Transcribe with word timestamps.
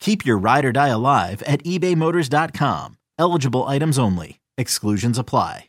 Keep 0.00 0.24
your 0.24 0.38
ride 0.38 0.64
or 0.64 0.72
die 0.72 0.88
alive 0.88 1.42
at 1.42 1.62
ebaymotors.com. 1.64 2.96
Eligible 3.18 3.64
items 3.64 3.98
only. 3.98 4.40
Exclusions 4.58 5.18
apply. 5.18 5.66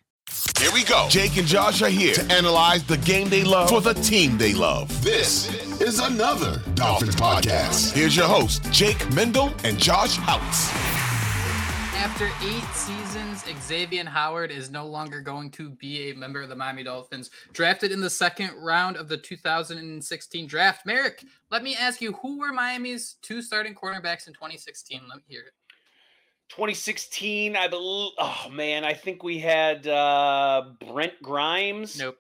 Here 0.60 0.72
we 0.74 0.84
go. 0.84 1.08
Jake 1.10 1.38
and 1.38 1.48
Josh 1.48 1.82
are 1.82 1.90
here 1.90 2.14
to 2.16 2.34
analyze 2.34 2.84
the 2.84 2.98
game 2.98 3.30
they 3.30 3.44
love 3.44 3.70
for 3.70 3.80
the 3.80 3.94
team 3.94 4.38
they 4.38 4.54
love. 4.54 4.90
This 5.04 5.54
is 5.80 6.00
another 6.00 6.62
Dolphins 6.74 7.16
podcast. 7.16 7.94
Here's 7.94 8.16
your 8.16 8.28
host, 8.28 8.64
Jake 8.72 9.10
Mendel 9.14 9.54
and 9.64 9.78
Josh 9.78 10.18
Houtz. 10.18 10.97
After 11.98 12.28
eight 12.46 12.64
seasons, 12.76 13.44
Xavien 13.44 14.06
Howard 14.06 14.52
is 14.52 14.70
no 14.70 14.86
longer 14.86 15.20
going 15.20 15.50
to 15.52 15.72
be 15.72 16.12
a 16.12 16.16
member 16.16 16.44
of 16.44 16.50
the 16.50 16.56
Miami 16.56 16.84
Dolphins. 16.84 17.32
Drafted 17.54 17.92
in 17.92 18.00
the 18.00 18.10
second 18.10 18.52
round 18.56 18.98
of 18.98 19.08
the 19.08 19.18
2016 19.18 20.48
draft. 20.48 20.86
Marek, 20.86 21.26
let 21.50 21.64
me 21.64 21.76
ask 21.76 22.00
you, 22.00 22.14
who 22.14 22.38
were 22.38 22.54
Miami's 22.54 23.16
two 23.24 23.42
starting 23.42 23.74
cornerbacks 23.74 24.28
in 24.28 24.34
2016? 24.34 25.02
Let 25.10 25.18
me 25.18 25.24
hear 25.28 25.42
it. 25.42 25.54
2016, 26.50 27.56
I 27.56 27.68
believe. 27.68 28.12
Oh 28.20 28.48
man, 28.52 28.86
I 28.86 28.94
think 28.94 29.24
we 29.24 29.40
had 29.40 29.88
uh, 29.88 30.66
Brent 30.80 31.14
Grimes. 31.24 31.98
Nope. 31.98 32.18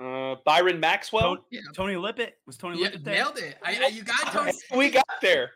Uh, 0.00 0.36
Byron 0.46 0.80
Maxwell. 0.80 1.36
Tony, 1.36 1.42
yeah. 1.50 1.60
Tony 1.74 1.96
Lippett 1.96 2.38
was 2.46 2.56
Tony 2.56 2.78
yeah, 2.78 2.86
Lippett 2.86 3.04
there? 3.04 3.14
Nailed 3.14 3.38
it. 3.38 3.56
I, 3.62 3.78
I, 3.84 3.86
you 3.88 4.04
got 4.04 4.20
Tony. 4.32 4.52
we 4.74 4.90
got 4.90 5.06
there. 5.20 5.50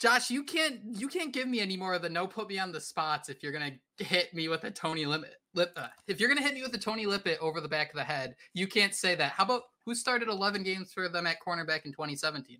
Josh, 0.00 0.30
you 0.30 0.44
can't 0.44 0.80
you 0.84 1.08
can't 1.08 1.32
give 1.32 1.48
me 1.48 1.60
any 1.60 1.76
more 1.76 1.94
of 1.94 2.02
the 2.02 2.08
no 2.08 2.26
put 2.26 2.48
me 2.48 2.58
on 2.58 2.70
the 2.70 2.80
spots 2.80 3.28
if 3.28 3.42
you're 3.42 3.52
gonna 3.52 3.72
hit 3.98 4.32
me 4.32 4.48
with 4.48 4.64
a 4.64 4.70
Tony 4.70 5.06
Lippett. 5.06 5.34
Lip, 5.54 5.72
uh, 5.76 5.88
if 6.06 6.20
you're 6.20 6.28
gonna 6.28 6.42
hit 6.42 6.54
me 6.54 6.62
with 6.62 6.74
a 6.74 6.78
Tony 6.78 7.04
Lippett 7.04 7.38
over 7.40 7.60
the 7.60 7.68
back 7.68 7.90
of 7.90 7.96
the 7.96 8.04
head, 8.04 8.36
you 8.54 8.68
can't 8.68 8.94
say 8.94 9.16
that. 9.16 9.32
How 9.32 9.44
about 9.44 9.62
who 9.84 9.94
started 9.94 10.28
11 10.28 10.62
games 10.62 10.92
for 10.92 11.08
them 11.08 11.26
at 11.26 11.38
cornerback 11.44 11.84
in 11.84 11.92
2017? 11.92 12.58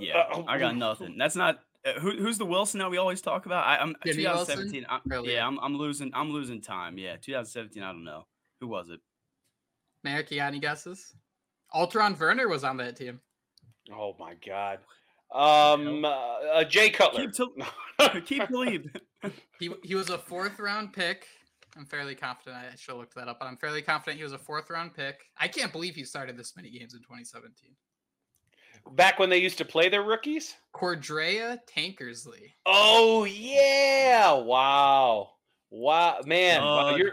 Yeah, 0.00 0.24
uh, 0.32 0.44
I 0.46 0.58
got 0.58 0.76
nothing. 0.76 1.16
That's 1.16 1.36
not 1.36 1.60
uh, 1.86 1.94
who, 2.00 2.10
who's 2.12 2.36
the 2.36 2.44
Wilson 2.44 2.78
that 2.80 2.90
we 2.90 2.98
always 2.98 3.22
talk 3.22 3.46
about. 3.46 3.66
I, 3.66 3.80
am 3.80 3.94
2017. 4.04 4.84
I'm, 4.88 5.00
really? 5.06 5.32
Yeah, 5.32 5.46
I'm, 5.46 5.58
I'm 5.60 5.76
losing. 5.76 6.10
I'm 6.12 6.30
losing 6.30 6.60
time. 6.60 6.98
Yeah, 6.98 7.16
2017. 7.16 7.82
I 7.82 7.92
don't 7.92 8.04
know 8.04 8.26
who 8.60 8.68
was 8.68 8.90
it. 8.90 9.00
Marek, 10.04 10.30
you 10.30 10.40
any 10.40 10.60
guesses? 10.60 11.14
Alterraun 11.74 12.14
Verner 12.14 12.48
was 12.48 12.64
on 12.64 12.76
that 12.78 12.96
team. 12.96 13.20
Oh 13.92 14.14
my 14.18 14.34
god. 14.46 14.78
Um, 15.34 16.04
uh, 16.04 16.08
uh, 16.08 16.64
Jay 16.64 16.90
Cutler. 16.90 17.30
Keep, 17.30 17.32
to, 18.00 18.20
keep 18.22 18.48
believe. 18.50 18.90
he 19.58 19.70
he 19.82 19.94
was 19.94 20.10
a 20.10 20.18
fourth 20.18 20.58
round 20.58 20.92
pick. 20.92 21.26
I'm 21.76 21.84
fairly 21.84 22.14
confident. 22.14 22.56
I 22.56 22.74
should 22.76 22.92
have 22.92 22.98
looked 22.98 23.14
that 23.14 23.28
up, 23.28 23.38
but 23.38 23.46
I'm 23.46 23.56
fairly 23.56 23.82
confident 23.82 24.16
he 24.16 24.24
was 24.24 24.32
a 24.32 24.38
fourth 24.38 24.70
round 24.70 24.94
pick. 24.94 25.26
I 25.36 25.48
can't 25.48 25.70
believe 25.70 25.94
he 25.94 26.04
started 26.04 26.36
this 26.36 26.56
many 26.56 26.70
games 26.70 26.94
in 26.94 27.00
2017. 27.00 27.70
Back 28.92 29.18
when 29.18 29.28
they 29.28 29.38
used 29.38 29.58
to 29.58 29.64
play 29.64 29.88
their 29.88 30.02
rookies? 30.02 30.54
Cordrea 30.74 31.58
Tankersley. 31.68 32.54
Oh 32.64 33.24
yeah! 33.24 34.32
Wow, 34.32 35.30
wow, 35.70 36.20
man, 36.24 36.62
uh, 36.62 36.64
wow, 36.64 36.96
you're 36.96 37.12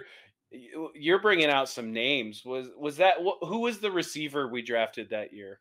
you're 0.93 1.19
bringing 1.19 1.49
out 1.49 1.67
some 1.69 1.91
names. 1.91 2.43
Was 2.45 2.69
was 2.77 2.97
that 2.97 3.15
who 3.41 3.59
was 3.59 3.79
the 3.79 3.91
receiver 3.91 4.47
we 4.47 4.61
drafted 4.61 5.09
that 5.09 5.33
year? 5.33 5.59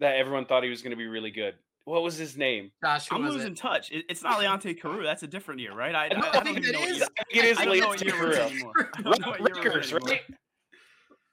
That 0.00 0.16
everyone 0.16 0.46
thought 0.46 0.62
he 0.62 0.70
was 0.70 0.82
going 0.82 0.90
to 0.90 0.96
be 0.96 1.06
really 1.06 1.30
good. 1.30 1.54
What 1.84 2.02
was 2.02 2.16
his 2.16 2.36
name? 2.36 2.70
Josh, 2.84 3.08
I'm 3.10 3.26
losing 3.26 3.52
it? 3.52 3.56
touch. 3.56 3.90
It, 3.90 4.04
it's 4.10 4.22
not 4.24 4.38
Leonte 4.38 4.78
Carroo. 4.80 5.04
That's 5.04 5.22
a 5.22 5.26
different 5.26 5.60
year, 5.60 5.74
right? 5.74 5.94
I, 5.94 6.08
no, 6.08 6.26
I, 6.26 6.36
I, 6.36 6.40
I 6.40 6.44
think 6.44 6.58
it 6.58 6.74
is. 6.74 7.02
I 7.18 7.24
think 7.32 7.32
it 7.32 7.44
is 7.44 7.58
Leonte 7.58 8.10
Carroo. 8.10 9.38
Rutgers, 9.40 9.92
right? 9.92 10.20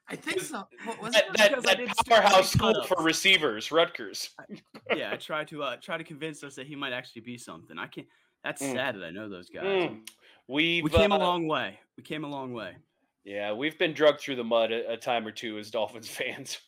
I 0.08 0.16
think 0.16 0.42
so. 0.42 0.68
What 0.86 1.02
was 1.02 1.14
that, 1.14 1.26
that, 1.36 1.64
that 1.64 2.06
powerhouse 2.08 2.52
school 2.52 2.84
for 2.84 3.04
receivers, 3.04 3.72
Rutgers. 3.72 4.30
yeah, 4.96 5.12
I 5.12 5.16
tried 5.16 5.48
to 5.48 5.64
uh, 5.64 5.78
try 5.78 5.98
to 5.98 6.04
convince 6.04 6.44
us 6.44 6.56
that 6.56 6.68
he 6.68 6.76
might 6.76 6.94
actually 6.94 7.24
be 7.24 7.38
something. 7.38 7.78
I 7.80 7.88
can't. 7.88 8.08
That's 8.44 8.62
mm. 8.62 8.74
sad 8.74 8.96
that 8.96 9.04
I 9.04 9.10
know 9.10 9.28
those 9.28 9.50
guys. 9.50 9.64
Mm. 9.64 10.08
we 10.48 10.84
we 10.84 10.90
came 10.92 11.12
uh, 11.12 11.18
a 11.18 11.20
long 11.20 11.48
way. 11.48 11.80
We 11.98 12.04
came 12.04 12.24
a 12.24 12.30
long 12.30 12.54
way. 12.54 12.76
Yeah, 13.24 13.54
we've 13.54 13.80
been 13.80 13.94
drugged 13.94 14.22
through 14.22 14.36
the 14.36 14.44
mud 14.44 14.72
a, 14.72 14.94
a 14.94 14.98
time 14.98 15.26
or 15.26 15.32
two 15.32 15.58
as 15.58 15.72
Dolphins 15.72 16.08
fans 16.08 16.60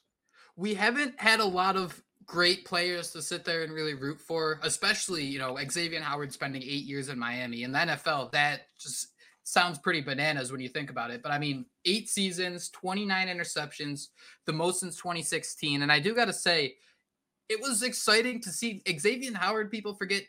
we 0.57 0.73
haven't 0.73 1.19
had 1.19 1.39
a 1.39 1.45
lot 1.45 1.77
of 1.77 2.03
great 2.25 2.65
players 2.65 3.11
to 3.11 3.21
sit 3.21 3.45
there 3.45 3.63
and 3.63 3.71
really 3.71 3.93
root 3.93 4.19
for, 4.19 4.59
especially, 4.63 5.23
you 5.23 5.39
know, 5.39 5.53
Xavien 5.53 6.01
Howard 6.01 6.33
spending 6.33 6.61
eight 6.61 6.83
years 6.83 7.07
in 7.07 7.17
Miami. 7.17 7.63
In 7.63 7.71
the 7.71 7.77
NFL, 7.77 8.31
that 8.33 8.67
just 8.77 9.07
sounds 9.43 9.79
pretty 9.79 10.01
bananas 10.01 10.51
when 10.51 10.59
you 10.59 10.67
think 10.67 10.89
about 10.89 11.09
it. 11.09 11.23
But 11.23 11.31
I 11.31 11.39
mean, 11.39 11.65
eight 11.85 12.09
seasons, 12.09 12.69
29 12.71 13.27
interceptions, 13.27 14.07
the 14.45 14.51
most 14.51 14.81
since 14.81 14.97
2016. 14.97 15.83
And 15.83 15.91
I 15.91 15.99
do 15.99 16.13
got 16.13 16.25
to 16.25 16.33
say, 16.33 16.75
it 17.47 17.61
was 17.61 17.81
exciting 17.81 18.41
to 18.41 18.49
see 18.49 18.81
Xavien 18.85 19.35
Howard, 19.35 19.71
people 19.71 19.93
forget, 19.93 20.23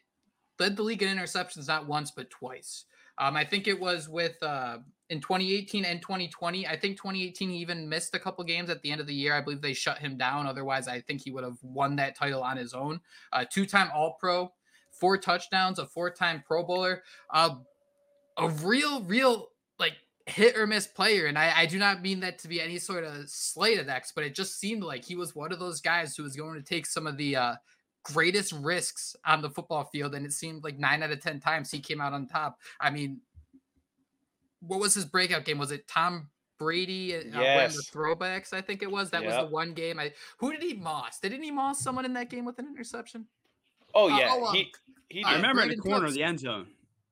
led 0.61 0.76
the 0.76 0.85
league 0.85 1.02
in 1.02 1.17
interceptions 1.17 1.67
not 1.67 1.88
once, 1.88 2.12
but 2.12 2.31
twice. 2.31 2.85
Um, 3.19 3.37
I 3.37 3.44
think 3.44 3.67
it 3.67 3.79
was 3.79 4.09
with 4.09 4.43
uh, 4.43 4.79
in 5.11 5.20
2018 5.20 5.85
and 5.85 6.00
2020. 6.00 6.67
I 6.67 6.76
think 6.76 6.97
2018 6.97 7.50
he 7.50 7.56
even 7.56 7.88
missed 7.88 8.15
a 8.15 8.19
couple 8.19 8.44
games 8.44 8.70
at 8.70 8.82
the 8.82 8.91
end 8.91 9.00
of 9.00 9.06
the 9.06 9.15
year. 9.15 9.35
I 9.35 9.41
believe 9.41 9.61
they 9.61 9.75
shut 9.75 9.99
him 9.99 10.17
down. 10.17 10.47
Otherwise, 10.47 10.88
I 10.88 11.00
think 11.00 11.23
he 11.23 11.31
would 11.31 11.44
have 11.44 11.59
won 11.62 11.97
that 11.97 12.17
title 12.17 12.43
on 12.43 12.56
his 12.56 12.75
own. 12.75 13.00
Uh, 13.32 13.44
two-time 13.50 13.91
All-Pro, 13.94 14.53
four 14.93 15.19
touchdowns, 15.19 15.79
a 15.79 15.87
four-time 15.87 16.43
Pro 16.47 16.62
Bowler, 16.62 17.03
uh, 17.32 17.56
a 18.37 18.49
real, 18.49 19.03
real 19.03 19.49
like 19.79 19.94
hit 20.26 20.56
or 20.56 20.67
miss 20.67 20.87
player. 20.87 21.26
And 21.26 21.38
I, 21.38 21.53
I 21.56 21.67
do 21.67 21.79
not 21.79 22.03
mean 22.03 22.21
that 22.21 22.38
to 22.41 22.49
be 22.49 22.61
any 22.61 22.79
sort 22.79 23.05
of 23.05 23.29
slight 23.29 23.79
at 23.79 23.88
X, 23.88 24.12
but 24.14 24.25
it 24.25 24.35
just 24.35 24.61
seemed 24.61 24.82
like 24.82 25.05
he 25.05 25.17
was 25.17 25.35
one 25.35 25.53
of 25.53 25.59
those 25.59 25.81
guys 25.81 26.14
who 26.17 26.23
was 26.23 26.37
going 26.37 26.55
to 26.55 26.62
take 26.62 26.87
some 26.87 27.06
of 27.06 27.17
the 27.17 27.35
uh, 27.35 27.55
greatest 28.12 28.52
risks 28.52 29.16
on 29.25 29.43
the 29.43 29.50
football 29.50 29.84
field. 29.84 30.14
And 30.14 30.25
it 30.25 30.32
seemed 30.32 30.64
like 30.64 30.78
nine 30.78 31.02
out 31.02 31.10
of 31.10 31.20
10 31.20 31.40
times 31.40 31.70
he 31.70 31.81
came 31.81 32.00
out 32.00 32.12
on 32.12 32.26
top. 32.26 32.58
I 32.81 32.90
mean, 32.90 33.20
what 34.60 34.81
was 34.81 34.94
his 34.94 35.05
breakout 35.05 35.44
game? 35.44 35.58
Was 35.58 35.70
it 35.70 35.87
Tom 35.87 36.28
Brady 36.58 37.16
uh, 37.16 37.22
yes. 37.32 37.76
the 37.76 37.82
throwbacks? 37.82 38.52
I 38.52 38.60
think 38.60 38.82
it 38.82 38.90
was. 38.90 39.10
That 39.10 39.22
yep. 39.22 39.31
was 39.31 39.49
the 39.49 39.55
one 39.55 39.72
game. 39.72 39.99
I 39.99 40.12
who 40.38 40.52
did 40.52 40.62
he 40.62 40.75
moss? 40.75 41.20
Didn't 41.20 41.43
he 41.43 41.50
moss 41.50 41.81
someone 41.81 42.05
in 42.05 42.12
that 42.14 42.31
game 42.31 42.44
with 42.44 42.58
an 42.58 42.66
interception? 42.66 43.26
Oh 43.94 44.11
uh, 44.11 44.19
yeah, 44.19 44.32
uh, 44.32 44.37
oh, 44.37 44.46
um, 44.46 44.54
he, 44.54 44.72
he 45.08 45.25
I 45.25 45.37
remember 45.37 45.62
Brandin 45.62 45.64
in 45.64 45.70
the 45.70 45.76
corner 45.76 46.00
Cooks. 46.00 46.11
of 46.11 46.14
the 46.14 46.22
end 46.22 46.40
zone. 46.40 46.66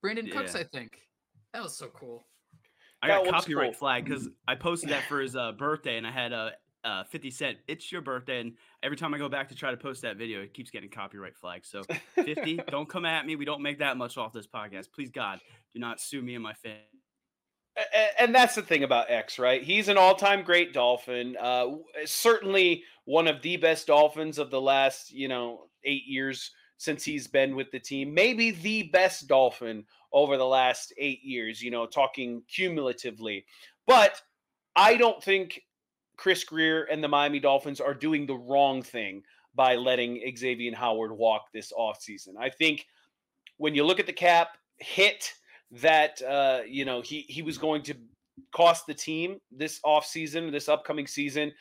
Brandin 0.04 0.30
Cooks. 0.30 0.54
I 0.54 0.64
think. 0.64 0.98
That 1.52 1.62
was 1.62 1.76
so 1.76 1.86
cool. 1.86 2.26
I 3.02 3.08
got 3.08 3.28
copyright 3.28 3.72
cool. 3.72 3.78
flag 3.78 4.04
because 4.04 4.28
I 4.48 4.56
posted 4.56 4.90
that 4.90 5.04
for 5.08 5.20
his 5.20 5.36
uh, 5.36 5.52
birthday, 5.52 5.96
and 5.96 6.06
I 6.06 6.10
had 6.10 6.32
a 6.32 6.52
uh, 6.86 7.04
50 7.04 7.30
Cent, 7.30 7.58
it's 7.66 7.90
your 7.90 8.00
birthday. 8.00 8.40
And 8.40 8.52
every 8.82 8.96
time 8.96 9.12
I 9.12 9.18
go 9.18 9.28
back 9.28 9.48
to 9.48 9.54
try 9.54 9.70
to 9.70 9.76
post 9.76 10.02
that 10.02 10.16
video, 10.16 10.40
it 10.40 10.54
keeps 10.54 10.70
getting 10.70 10.88
copyright 10.88 11.36
flags. 11.36 11.68
So 11.68 11.82
50, 12.14 12.60
don't 12.70 12.88
come 12.88 13.04
at 13.04 13.26
me. 13.26 13.36
We 13.36 13.44
don't 13.44 13.60
make 13.60 13.80
that 13.80 13.96
much 13.96 14.16
off 14.16 14.32
this 14.32 14.46
podcast. 14.46 14.92
Please, 14.94 15.10
God, 15.10 15.40
do 15.74 15.80
not 15.80 16.00
sue 16.00 16.22
me 16.22 16.34
and 16.34 16.42
my 16.42 16.54
family. 16.54 16.80
And 18.18 18.34
that's 18.34 18.54
the 18.54 18.62
thing 18.62 18.84
about 18.84 19.10
X, 19.10 19.38
right? 19.38 19.62
He's 19.62 19.88
an 19.88 19.98
all-time 19.98 20.42
great 20.42 20.72
Dolphin. 20.72 21.36
Uh, 21.38 21.72
certainly 22.06 22.84
one 23.04 23.28
of 23.28 23.42
the 23.42 23.58
best 23.58 23.88
Dolphins 23.88 24.38
of 24.38 24.50
the 24.50 24.60
last, 24.60 25.12
you 25.12 25.28
know, 25.28 25.66
eight 25.84 26.06
years 26.06 26.52
since 26.78 27.04
he's 27.04 27.26
been 27.26 27.54
with 27.54 27.70
the 27.72 27.78
team. 27.78 28.14
Maybe 28.14 28.50
the 28.50 28.84
best 28.84 29.28
Dolphin 29.28 29.84
over 30.10 30.38
the 30.38 30.46
last 30.46 30.94
eight 30.96 31.22
years. 31.22 31.60
You 31.60 31.70
know, 31.70 31.84
talking 31.84 32.42
cumulatively. 32.48 33.44
But 33.86 34.22
I 34.74 34.96
don't 34.96 35.22
think 35.22 35.60
Chris 36.16 36.44
Grier 36.44 36.84
and 36.84 37.02
the 37.02 37.08
Miami 37.08 37.40
Dolphins 37.40 37.80
are 37.80 37.94
doing 37.94 38.26
the 38.26 38.36
wrong 38.36 38.82
thing 38.82 39.22
by 39.54 39.74
letting 39.74 40.16
Xavien 40.36 40.74
Howard 40.74 41.12
walk 41.12 41.46
this 41.52 41.72
offseason. 41.72 42.34
I 42.38 42.50
think 42.50 42.86
when 43.56 43.74
you 43.74 43.84
look 43.84 44.00
at 44.00 44.06
the 44.06 44.12
cap 44.12 44.58
hit 44.78 45.32
that 45.70 46.20
uh, 46.22 46.60
you 46.66 46.84
know 46.84 47.00
he 47.00 47.22
he 47.28 47.42
was 47.42 47.58
going 47.58 47.82
to 47.82 47.94
cost 48.52 48.86
the 48.86 48.94
team 48.94 49.38
this 49.50 49.80
offseason, 49.84 50.52
this 50.52 50.68
upcoming 50.68 51.06
season, 51.06 51.52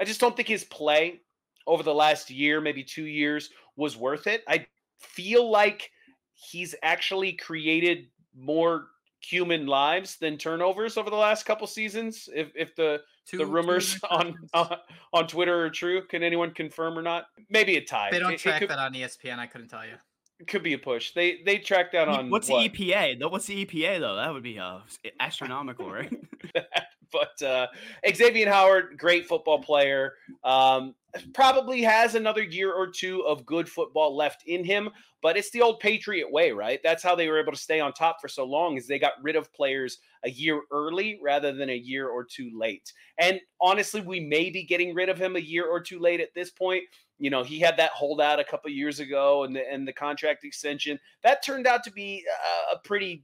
I 0.00 0.04
just 0.04 0.20
don't 0.20 0.34
think 0.36 0.48
his 0.48 0.64
play 0.64 1.20
over 1.66 1.82
the 1.82 1.94
last 1.94 2.30
year, 2.30 2.60
maybe 2.60 2.82
two 2.82 3.06
years, 3.06 3.50
was 3.76 3.96
worth 3.96 4.26
it. 4.26 4.42
I 4.48 4.66
feel 4.98 5.50
like 5.50 5.90
he's 6.34 6.74
actually 6.82 7.32
created 7.34 8.08
more 8.34 8.86
human 9.24 9.66
lives 9.66 10.16
than 10.16 10.36
turnovers 10.36 10.96
over 10.96 11.10
the 11.10 11.16
last 11.16 11.44
couple 11.44 11.66
seasons. 11.66 12.28
If 12.34 12.52
if 12.54 12.74
the 12.76 13.02
Two, 13.24 13.38
the 13.38 13.46
rumors 13.46 13.98
on 14.10 14.36
uh, 14.52 14.76
on 15.12 15.26
Twitter 15.26 15.64
are 15.64 15.70
true. 15.70 16.04
Can 16.06 16.22
anyone 16.22 16.52
confirm 16.52 16.98
or 16.98 17.02
not? 17.02 17.26
Maybe 17.48 17.76
a 17.76 17.84
tie. 17.84 18.10
They 18.10 18.18
don't 18.18 18.32
it, 18.32 18.38
track 18.38 18.56
it 18.56 18.60
could, 18.60 18.70
that 18.70 18.78
on 18.78 18.94
ESPN. 18.94 19.38
I 19.38 19.46
couldn't 19.46 19.68
tell 19.68 19.86
you. 19.86 19.94
It 20.40 20.48
could 20.48 20.64
be 20.64 20.72
a 20.72 20.78
push. 20.78 21.12
They 21.14 21.40
they 21.46 21.58
track 21.58 21.92
that 21.92 22.08
on. 22.08 22.30
What's 22.30 22.48
what? 22.48 22.72
the 22.72 22.90
EPA? 22.90 23.30
What's 23.30 23.46
the 23.46 23.64
EPA 23.64 24.00
though? 24.00 24.16
That 24.16 24.32
would 24.32 24.42
be 24.42 24.58
uh, 24.58 24.78
astronomical, 25.20 25.90
right? 25.90 26.12
but 27.40 27.46
uh, 27.46 27.66
Xavien 28.06 28.48
Howard, 28.48 28.96
great 28.98 29.26
football 29.26 29.62
player. 29.62 30.14
Um, 30.44 30.94
probably 31.34 31.82
has 31.82 32.14
another 32.14 32.42
year 32.42 32.72
or 32.72 32.86
two 32.86 33.20
of 33.26 33.44
good 33.44 33.68
football 33.68 34.16
left 34.16 34.44
in 34.46 34.64
him, 34.64 34.88
but 35.20 35.36
it's 35.36 35.50
the 35.50 35.60
old 35.60 35.78
Patriot 35.78 36.30
way, 36.30 36.52
right? 36.52 36.80
That's 36.82 37.02
how 37.02 37.14
they 37.14 37.28
were 37.28 37.38
able 37.38 37.52
to 37.52 37.58
stay 37.58 37.80
on 37.80 37.92
top 37.92 38.16
for 38.20 38.28
so 38.28 38.44
long 38.44 38.76
is 38.76 38.86
they 38.86 38.98
got 38.98 39.22
rid 39.22 39.36
of 39.36 39.52
players 39.52 39.98
a 40.24 40.30
year 40.30 40.62
early 40.70 41.20
rather 41.22 41.52
than 41.52 41.68
a 41.70 41.76
year 41.76 42.08
or 42.08 42.24
two 42.24 42.50
late. 42.58 42.92
And 43.18 43.40
honestly, 43.60 44.00
we 44.00 44.20
may 44.20 44.50
be 44.50 44.64
getting 44.64 44.94
rid 44.94 45.08
of 45.08 45.18
him 45.18 45.36
a 45.36 45.40
year 45.40 45.66
or 45.66 45.80
two 45.80 45.98
late 45.98 46.20
at 46.20 46.34
this 46.34 46.50
point. 46.50 46.84
You 47.18 47.30
know, 47.30 47.42
he 47.42 47.60
had 47.60 47.76
that 47.76 47.92
holdout 47.92 48.40
a 48.40 48.44
couple 48.44 48.70
years 48.70 48.98
ago 48.98 49.44
and 49.44 49.54
the, 49.54 49.70
and 49.70 49.86
the 49.86 49.92
contract 49.92 50.44
extension. 50.44 50.98
That 51.22 51.44
turned 51.44 51.66
out 51.66 51.84
to 51.84 51.92
be 51.92 52.24
a 52.72 52.78
pretty 52.78 53.22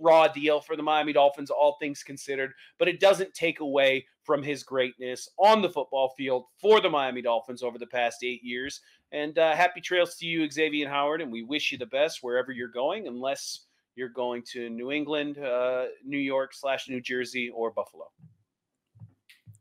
raw 0.00 0.28
deal 0.28 0.60
for 0.60 0.76
the 0.76 0.82
Miami 0.82 1.12
Dolphins, 1.12 1.50
all 1.50 1.76
things 1.80 2.02
considered, 2.02 2.52
but 2.78 2.88
it 2.88 3.00
doesn't 3.00 3.34
take 3.34 3.60
away 3.60 4.06
from 4.22 4.42
his 4.42 4.62
greatness 4.62 5.28
on 5.38 5.62
the 5.62 5.70
football 5.70 6.14
field 6.16 6.44
for 6.60 6.80
the 6.80 6.90
Miami 6.90 7.22
Dolphins 7.22 7.62
over 7.62 7.78
the 7.78 7.86
past 7.86 8.22
eight 8.22 8.42
years. 8.42 8.80
And 9.12 9.38
uh, 9.38 9.54
happy 9.54 9.80
trails 9.80 10.16
to 10.16 10.26
you, 10.26 10.46
Xavien 10.48 10.88
Howard, 10.88 11.22
and 11.22 11.32
we 11.32 11.42
wish 11.42 11.72
you 11.72 11.78
the 11.78 11.86
best 11.86 12.18
wherever 12.22 12.52
you're 12.52 12.68
going, 12.68 13.06
unless 13.06 13.60
you're 13.96 14.08
going 14.08 14.42
to 14.52 14.68
New 14.68 14.92
England, 14.92 15.38
uh, 15.38 15.86
New 16.04 16.18
York 16.18 16.54
slash 16.54 16.88
New 16.88 17.00
Jersey, 17.00 17.50
or 17.50 17.70
Buffalo. 17.70 18.04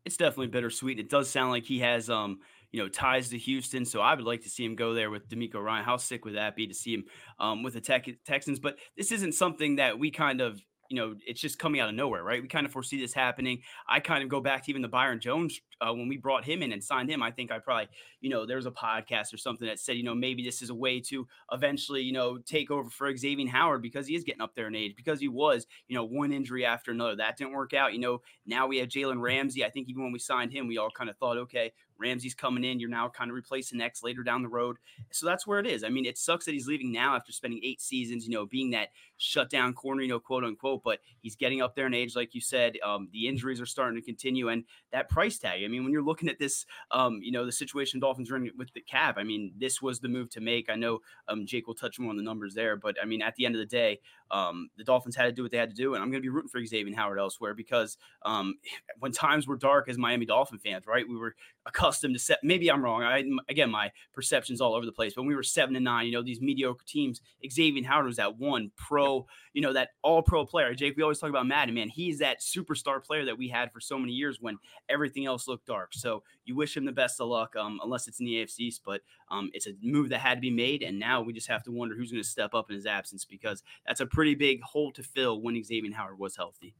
It's 0.05 0.17
definitely 0.17 0.47
bittersweet. 0.47 0.99
It 0.99 1.09
does 1.09 1.29
sound 1.29 1.51
like 1.51 1.65
he 1.65 1.79
has 1.79 2.09
um, 2.09 2.39
you 2.71 2.81
know, 2.81 2.89
ties 2.89 3.29
to 3.29 3.37
Houston. 3.37 3.85
So 3.85 4.01
I 4.01 4.13
would 4.13 4.25
like 4.25 4.43
to 4.43 4.49
see 4.49 4.65
him 4.65 4.75
go 4.75 4.93
there 4.93 5.09
with 5.09 5.27
DeMeco 5.29 5.63
Ryan. 5.63 5.85
How 5.85 5.97
sick 5.97 6.25
would 6.25 6.35
that 6.35 6.55
be 6.55 6.67
to 6.67 6.73
see 6.73 6.93
him 6.93 7.05
um, 7.39 7.63
with 7.63 7.73
the 7.73 7.81
Tech- 7.81 8.07
Texans? 8.25 8.59
But 8.59 8.77
this 8.95 9.11
isn't 9.11 9.33
something 9.33 9.77
that 9.77 9.97
we 9.97 10.11
kind 10.11 10.41
of 10.41 10.61
you 10.89 10.95
know, 10.95 11.15
it's 11.25 11.41
just 11.41 11.59
coming 11.59 11.81
out 11.81 11.89
of 11.89 11.95
nowhere, 11.95 12.23
right? 12.23 12.41
We 12.41 12.47
kind 12.47 12.65
of 12.65 12.71
foresee 12.71 12.99
this 12.99 13.13
happening. 13.13 13.61
I 13.87 13.99
kind 13.99 14.23
of 14.23 14.29
go 14.29 14.39
back 14.39 14.63
to 14.63 14.69
even 14.71 14.81
the 14.81 14.87
Byron 14.87 15.19
Jones 15.19 15.59
uh, 15.81 15.93
when 15.93 16.07
we 16.07 16.17
brought 16.17 16.45
him 16.45 16.63
in 16.63 16.71
and 16.71 16.83
signed 16.83 17.09
him. 17.09 17.21
I 17.21 17.31
think 17.31 17.51
I 17.51 17.59
probably, 17.59 17.87
you 18.21 18.29
know, 18.29 18.45
there 18.45 18.55
was 18.55 18.65
a 18.65 18.71
podcast 18.71 19.33
or 19.33 19.37
something 19.37 19.67
that 19.67 19.79
said, 19.79 19.97
you 19.97 20.03
know, 20.03 20.15
maybe 20.15 20.43
this 20.43 20.61
is 20.61 20.69
a 20.69 20.75
way 20.75 20.99
to 21.01 21.27
eventually, 21.51 22.01
you 22.01 22.13
know, 22.13 22.37
take 22.37 22.71
over 22.71 22.89
for 22.89 23.11
Xavien 23.11 23.49
Howard 23.49 23.81
because 23.81 24.07
he 24.07 24.15
is 24.15 24.23
getting 24.23 24.41
up 24.41 24.55
there 24.55 24.67
in 24.67 24.75
age, 24.75 24.95
because 24.95 25.19
he 25.19 25.27
was, 25.27 25.67
you 25.87 25.95
know, 25.95 26.05
one 26.05 26.31
injury 26.31 26.65
after 26.65 26.91
another. 26.91 27.15
That 27.15 27.37
didn't 27.37 27.53
work 27.53 27.73
out. 27.73 27.93
You 27.93 27.99
know, 27.99 28.21
now 28.45 28.67
we 28.67 28.77
have 28.77 28.87
Jalen 28.87 29.21
Ramsey. 29.21 29.65
I 29.65 29.69
think 29.69 29.89
even 29.89 30.03
when 30.03 30.11
we 30.11 30.19
signed 30.19 30.51
him, 30.51 30.67
we 30.67 30.77
all 30.77 30.91
kind 30.91 31.09
of 31.09 31.17
thought, 31.17 31.37
okay, 31.37 31.73
Ramsey's 31.99 32.35
coming 32.35 32.63
in. 32.63 32.79
You're 32.79 32.89
now 32.89 33.09
kind 33.09 33.29
of 33.29 33.35
replacing 33.35 33.81
X 33.81 34.03
later 34.03 34.23
down 34.23 34.41
the 34.41 34.49
road. 34.49 34.77
So 35.11 35.25
that's 35.25 35.47
where 35.47 35.59
it 35.59 35.67
is. 35.67 35.83
I 35.83 35.89
mean, 35.89 36.05
it 36.05 36.17
sucks 36.17 36.45
that 36.45 36.53
he's 36.53 36.67
leaving 36.67 36.91
now 36.91 37.15
after 37.15 37.31
spending 37.31 37.61
eight 37.63 37.81
seasons, 37.81 38.25
you 38.25 38.33
know, 38.33 38.45
being 38.45 38.71
that 38.71 38.89
shutdown 39.17 39.73
corner, 39.73 40.01
you 40.01 40.07
know, 40.07 40.19
quote 40.19 40.43
unquote, 40.43 40.83
but 40.83 40.99
he's 41.21 41.35
getting 41.35 41.61
up 41.61 41.75
there 41.75 41.87
in 41.87 41.93
age, 41.93 42.15
like 42.15 42.33
you 42.33 42.41
said. 42.41 42.77
Um, 42.83 43.09
the 43.11 43.27
injuries 43.27 43.59
are 43.59 43.65
starting 43.65 43.99
to 43.99 44.05
continue. 44.05 44.49
And 44.49 44.63
that 44.91 45.09
price 45.09 45.37
tag, 45.37 45.63
I 45.63 45.67
mean, 45.67 45.83
when 45.83 45.91
you're 45.91 46.03
looking 46.03 46.29
at 46.29 46.39
this, 46.39 46.65
um, 46.91 47.19
you 47.21 47.31
know, 47.31 47.45
the 47.45 47.51
situation 47.51 47.99
Dolphins 47.99 48.31
are 48.31 48.37
in 48.37 48.51
with 48.57 48.71
the 48.73 48.81
cap, 48.81 49.15
I 49.17 49.23
mean, 49.23 49.53
this 49.57 49.81
was 49.81 49.99
the 49.99 50.07
move 50.07 50.29
to 50.31 50.41
make. 50.41 50.69
I 50.69 50.75
know 50.75 50.99
um, 51.27 51.45
Jake 51.45 51.67
will 51.67 51.75
touch 51.75 51.99
more 51.99 52.09
on 52.09 52.17
the 52.17 52.23
numbers 52.23 52.53
there, 52.53 52.75
but 52.75 52.95
I 53.01 53.05
mean, 53.05 53.21
at 53.21 53.35
the 53.35 53.45
end 53.45 53.55
of 53.55 53.59
the 53.59 53.65
day, 53.65 53.99
um, 54.29 54.69
the 54.77 54.83
Dolphins 54.83 55.15
had 55.15 55.23
to 55.23 55.31
do 55.31 55.41
what 55.41 55.51
they 55.51 55.57
had 55.57 55.69
to 55.69 55.75
do. 55.75 55.93
And 55.93 56.03
I'm 56.03 56.11
going 56.11 56.21
to 56.21 56.25
be 56.25 56.29
rooting 56.29 56.49
for 56.49 56.59
Xavien 56.61 56.95
Howard 56.95 57.19
elsewhere 57.19 57.53
because 57.53 57.97
um, 58.23 58.55
when 58.99 59.11
times 59.11 59.47
were 59.47 59.57
dark 59.57 59.89
as 59.89 59.97
Miami 59.97 60.25
Dolphin 60.25 60.59
fans, 60.59 60.85
right, 60.85 61.07
we 61.07 61.15
were 61.15 61.35
accustomed 61.65 61.86
to 61.91 62.19
set. 62.19 62.39
Maybe 62.43 62.69
I'm 62.69 62.83
wrong. 62.83 63.03
I, 63.03 63.23
again, 63.49 63.69
my 63.69 63.91
perception's 64.13 64.61
all 64.61 64.73
over 64.73 64.85
the 64.85 64.91
place. 64.91 65.13
But 65.13 65.21
when 65.21 65.29
we 65.29 65.35
were 65.35 65.43
seven 65.43 65.75
and 65.75 65.85
nine, 65.85 66.05
you 66.05 66.11
know, 66.11 66.21
these 66.21 66.41
mediocre 66.41 66.85
teams, 66.85 67.21
Xavien 67.45 67.85
Howard 67.85 68.05
was 68.05 68.17
that 68.17 68.37
one 68.37 68.71
pro, 68.75 69.25
you 69.53 69.61
know, 69.61 69.73
that 69.73 69.89
all 70.03 70.21
pro 70.21 70.45
player. 70.45 70.73
Jake, 70.73 70.97
we 70.97 71.03
always 71.03 71.19
talk 71.19 71.29
about 71.29 71.47
Madden, 71.47 71.75
man. 71.75 71.89
He's 71.89 72.19
that 72.19 72.41
superstar 72.41 73.03
player 73.03 73.25
that 73.25 73.37
we 73.37 73.47
had 73.47 73.71
for 73.71 73.79
so 73.79 73.97
many 73.97 74.13
years 74.13 74.39
when 74.39 74.57
everything 74.89 75.25
else 75.25 75.47
looked 75.47 75.67
dark. 75.67 75.93
So 75.93 76.23
you 76.45 76.55
wish 76.55 76.75
him 76.75 76.85
the 76.85 76.91
best 76.91 77.19
of 77.19 77.27
luck, 77.27 77.55
um, 77.55 77.79
unless 77.83 78.07
it's 78.07 78.19
in 78.19 78.25
the 78.25 78.35
AFC 78.35 78.59
East. 78.59 78.81
But 78.85 79.01
um, 79.29 79.49
it's 79.53 79.67
a 79.67 79.71
move 79.81 80.09
that 80.09 80.19
had 80.19 80.35
to 80.35 80.41
be 80.41 80.51
made, 80.51 80.83
and 80.83 80.99
now 80.99 81.21
we 81.21 81.33
just 81.33 81.47
have 81.47 81.63
to 81.63 81.71
wonder 81.71 81.95
who's 81.95 82.11
going 82.11 82.23
to 82.23 82.27
step 82.27 82.53
up 82.53 82.69
in 82.69 82.75
his 82.75 82.85
absence 82.85 83.25
because 83.25 83.63
that's 83.85 84.01
a 84.01 84.05
pretty 84.05 84.35
big 84.35 84.61
hole 84.61 84.91
to 84.93 85.03
fill 85.03 85.41
when 85.41 85.55
Xavien 85.55 85.93
Howard 85.93 86.19
was 86.19 86.35
healthy 86.35 86.75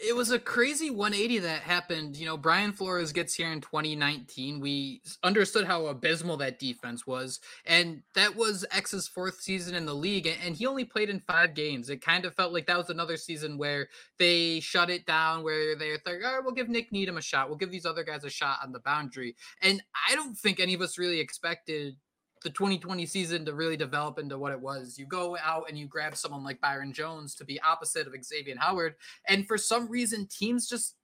it 0.00 0.14
was 0.14 0.30
a 0.30 0.38
crazy 0.38 0.90
180 0.90 1.38
that 1.40 1.62
happened. 1.62 2.16
You 2.16 2.26
know, 2.26 2.36
Brian 2.36 2.72
Flores 2.72 3.12
gets 3.12 3.34
here 3.34 3.52
in 3.52 3.60
2019. 3.60 4.60
We 4.60 5.00
understood 5.22 5.66
how 5.66 5.86
abysmal 5.86 6.36
that 6.38 6.58
defense 6.58 7.06
was, 7.06 7.40
and 7.64 8.02
that 8.14 8.34
was 8.34 8.64
X's 8.72 9.06
fourth 9.06 9.40
season 9.40 9.74
in 9.74 9.86
the 9.86 9.94
league, 9.94 10.26
and 10.26 10.56
he 10.56 10.66
only 10.66 10.84
played 10.84 11.10
in 11.10 11.20
five 11.20 11.54
games. 11.54 11.90
It 11.90 12.02
kind 12.02 12.24
of 12.24 12.34
felt 12.34 12.52
like 12.52 12.66
that 12.66 12.78
was 12.78 12.90
another 12.90 13.16
season 13.16 13.56
where 13.56 13.88
they 14.18 14.60
shut 14.60 14.90
it 14.90 15.06
down, 15.06 15.44
where 15.44 15.76
they're 15.76 15.98
like, 16.04 16.24
all 16.24 16.34
right, 16.34 16.40
we'll 16.42 16.54
give 16.54 16.68
Nik 16.68 16.90
Needham 16.90 17.16
a 17.16 17.22
shot. 17.22 17.48
We'll 17.48 17.58
give 17.58 17.70
these 17.70 17.86
other 17.86 18.04
guys 18.04 18.24
a 18.24 18.30
shot 18.30 18.58
on 18.62 18.72
the 18.72 18.80
boundary. 18.80 19.36
And 19.62 19.82
I 20.10 20.16
don't 20.16 20.36
think 20.36 20.58
any 20.58 20.74
of 20.74 20.80
us 20.80 20.98
really 20.98 21.20
expected 21.20 21.96
the 22.44 22.50
2020 22.50 23.06
season 23.06 23.44
to 23.46 23.54
really 23.54 23.76
develop 23.76 24.18
into 24.18 24.38
what 24.38 24.52
it 24.52 24.60
was. 24.60 24.98
You 24.98 25.06
go 25.06 25.36
out 25.42 25.64
and 25.68 25.78
you 25.78 25.86
grab 25.86 26.14
someone 26.14 26.44
like 26.44 26.60
Byron 26.60 26.92
Jones 26.92 27.34
to 27.36 27.44
be 27.44 27.60
opposite 27.62 28.06
of 28.06 28.12
Xavien 28.12 28.58
Howard. 28.58 28.94
And 29.28 29.46
for 29.48 29.58
some 29.58 29.88
reason, 29.88 30.28
teams 30.28 30.68
just 30.68 30.94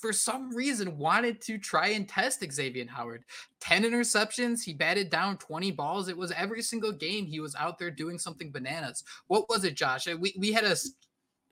for 0.00 0.12
some 0.12 0.54
reason 0.54 0.98
wanted 0.98 1.40
to 1.42 1.58
try 1.58 1.88
and 1.88 2.08
test 2.08 2.40
Xavien 2.40 2.88
Howard. 2.88 3.24
10 3.60 3.84
interceptions, 3.84 4.62
he 4.62 4.74
batted 4.74 5.10
down 5.10 5.38
20 5.38 5.70
balls. 5.72 6.08
It 6.08 6.16
was 6.16 6.32
every 6.32 6.62
single 6.62 6.92
game 6.92 7.26
he 7.26 7.40
was 7.40 7.54
out 7.54 7.78
there 7.78 7.90
doing 7.90 8.18
something 8.18 8.50
bananas. 8.50 9.04
What 9.28 9.48
was 9.48 9.64
it, 9.64 9.74
Josh? 9.74 10.06
We 10.06 10.34
we 10.38 10.52
had 10.52 10.64
a 10.64 10.76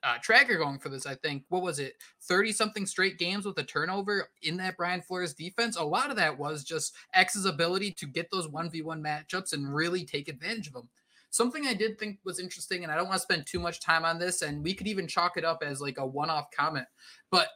uh, 0.06 0.18
tracker 0.22 0.56
going 0.56 0.78
for 0.78 0.88
this. 0.88 1.04
I 1.04 1.16
think 1.16 1.42
what 1.48 1.62
was 1.62 1.80
it, 1.80 1.94
thirty 2.22 2.52
something 2.52 2.86
straight 2.86 3.18
games 3.18 3.44
with 3.44 3.58
a 3.58 3.64
turnover 3.64 4.30
in 4.42 4.56
that 4.58 4.76
Brian 4.76 5.02
Flores 5.02 5.34
defense. 5.34 5.76
A 5.76 5.84
lot 5.84 6.10
of 6.10 6.16
that 6.16 6.38
was 6.38 6.62
just 6.62 6.94
X's 7.12 7.44
ability 7.44 7.90
to 7.92 8.06
get 8.06 8.30
those 8.30 8.48
one 8.48 8.70
v 8.70 8.82
one 8.82 9.02
matchups 9.02 9.52
and 9.52 9.75
really 9.75 10.04
take 10.04 10.28
advantage 10.28 10.68
of 10.68 10.75
them. 10.75 10.88
Something 11.30 11.66
I 11.66 11.75
did 11.75 11.98
think 11.98 12.18
was 12.25 12.38
interesting, 12.38 12.84
and 12.84 12.92
I 12.92 12.96
don't 12.96 13.08
want 13.08 13.16
to 13.16 13.22
spend 13.22 13.46
too 13.46 13.58
much 13.58 13.80
time 13.80 14.04
on 14.04 14.18
this, 14.18 14.42
and 14.42 14.62
we 14.62 14.75
could 14.75 14.86
even 14.86 15.08
chalk 15.08 15.36
it 15.36 15.44
up 15.44 15.62
as 15.66 15.80
like 15.80 15.98
a 15.98 16.06
one 16.06 16.30
off 16.30 16.50
comment, 16.56 16.86
but 17.30 17.48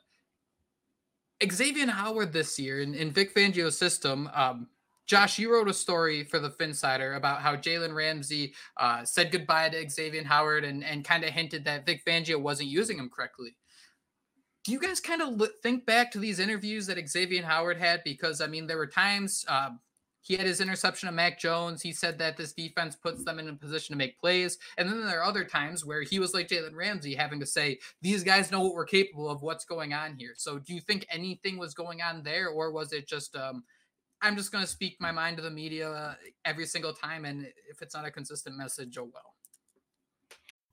Xavien 1.41 1.89
Howard 1.89 2.33
this 2.33 2.59
year 2.59 2.81
in, 2.81 2.95
in 2.95 3.11
Vic 3.11 3.35
Fangio's 3.35 3.79
system, 3.79 4.29
um, 4.35 4.67
Josh, 5.07 5.39
you 5.39 5.53
wrote 5.53 5.69
a 5.69 5.75
story 5.75 6.25
for 6.25 6.39
the 6.39 6.51
Phinsider 6.51 7.17
about 7.17 7.41
how 7.41 7.57
Jalen 7.57 7.95
Ramsey 7.95 8.55
uh, 8.77 9.05
said 9.05 9.33
goodbye 9.33 9.69
to 9.71 9.85
Xavien 9.87 10.25
Howard 10.25 10.65
and, 10.65 10.85
and 10.85 11.05
kind 11.05 11.25
of 11.25 11.31
hinted 11.31 11.65
that 11.65 11.85
Vic 11.85 12.05
Fangio 12.05 12.41
wasn't 12.41 12.69
using 12.69 12.99
him 12.99 13.11
correctly. 13.11 13.57
Do 14.63 14.73
you 14.73 14.79
guys 14.79 15.01
kind 15.01 15.23
of 15.23 15.49
think 15.63 15.87
back 15.87 16.13
to 16.13 16.19
these 16.19 16.39
interviews 16.39 16.87
that 16.87 16.99
Xavien 16.99 17.43
Howard 17.43 17.79
had? 17.79 18.05
Because, 18.05 18.41
I 18.41 18.47
mean, 18.47 18.67
there 18.67 18.77
were 18.77 18.87
times 18.87 19.45
uh, 19.49 19.71
he 20.23 20.37
had 20.37 20.47
his 20.47 20.61
interception 20.61 21.09
of 21.09 21.15
Mac 21.15 21.39
Jones. 21.39 21.81
He 21.81 21.93
said 21.93 22.19
that 22.19 22.37
this 22.37 22.53
defense 22.53 22.95
puts 22.95 23.25
them 23.25 23.39
in 23.39 23.49
a 23.49 23.55
position 23.55 23.95
to 23.95 23.99
make 23.99 24.21
plays. 24.21 24.59
And 24.77 24.89
then 24.89 25.05
there 25.07 25.21
are 25.21 25.25
other 25.25 25.45
times 25.45 25.85
where 25.85 26.03
he 26.03 26.19
was 26.19 26.35
like 26.35 26.49
Jalen 26.49 26.75
Ramsey, 26.75 27.15
having 27.15 27.41
to 27.41 27.47
say, 27.47 27.79
These 28.03 28.23
guys 28.23 28.51
know 28.51 28.61
what 28.61 28.75
we're 28.75 28.85
capable 28.85 29.31
of, 29.31 29.43
what's 29.43 29.65
going 29.65 29.95
on 29.95 30.17
here. 30.17 30.35
So 30.37 30.59
do 30.59 30.75
you 30.75 30.81
think 30.81 31.07
anything 31.11 31.59
was 31.59 31.75
going 31.75 32.03
on 32.03 32.23
there, 32.23 32.49
or 32.49 32.71
was 32.71 32.93
it 32.93 33.09
just, 33.09 33.35
um, 33.35 33.65
I'm 34.23 34.37
just 34.37 34.53
going 34.53 34.63
to 34.63 34.71
speak 34.71 34.97
my 35.01 35.13
mind 35.13 35.37
to 35.39 35.43
the 35.43 35.51
media 35.51 35.91
uh, 35.91 36.15
every 36.45 36.67
single 36.67 36.93
time? 36.93 37.25
And 37.25 37.47
if 37.69 37.81
it's 37.81 37.95
not 37.95 38.05
a 38.05 38.11
consistent 38.11 38.57
message, 38.57 38.99
oh 38.99 39.09
well. 39.13 39.35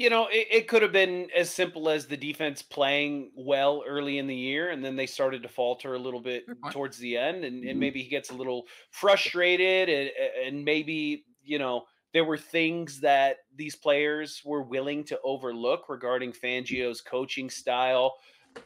you 0.00 0.08
know, 0.08 0.28
it, 0.32 0.46
it, 0.50 0.66
could 0.66 0.80
have 0.80 0.92
been 0.92 1.28
as 1.36 1.50
simple 1.50 1.90
as 1.90 2.06
the 2.06 2.16
defense 2.16 2.62
playing 2.62 3.30
well 3.36 3.84
early 3.86 4.16
in 4.16 4.26
the 4.26 4.34
year, 4.34 4.70
and 4.70 4.82
then 4.82 4.96
they 4.96 5.04
started 5.04 5.42
to 5.42 5.48
falter 5.48 5.92
a 5.92 5.98
little 5.98 6.22
bit 6.22 6.46
towards 6.70 6.96
the 6.96 7.18
end, 7.18 7.44
and, 7.44 7.56
and 7.56 7.64
mm-hmm. 7.64 7.78
maybe 7.78 8.02
he 8.02 8.08
gets 8.08 8.30
a 8.30 8.34
little 8.34 8.64
frustrated, 8.92 9.90
and, 9.90 10.10
and 10.42 10.64
maybe 10.64 11.26
you 11.42 11.58
know 11.58 11.82
there 12.14 12.24
were 12.24 12.38
things 12.38 12.98
that 13.00 13.40
these 13.54 13.76
players 13.76 14.40
were 14.42 14.62
willing 14.62 15.04
to 15.04 15.20
overlook 15.22 15.90
regarding 15.90 16.32
Fangio's 16.32 17.02
coaching 17.02 17.50
style 17.50 18.14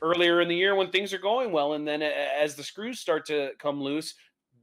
earlier 0.02 0.40
in 0.40 0.46
the 0.46 0.54
year 0.54 0.76
when 0.76 0.90
things 0.90 1.12
are 1.12 1.18
going 1.18 1.50
well, 1.50 1.72
and 1.72 1.86
then 1.86 2.00
as 2.00 2.54
the 2.54 2.62
screws 2.62 3.00
start 3.00 3.26
to 3.26 3.50
come 3.58 3.82
loose, 3.82 4.14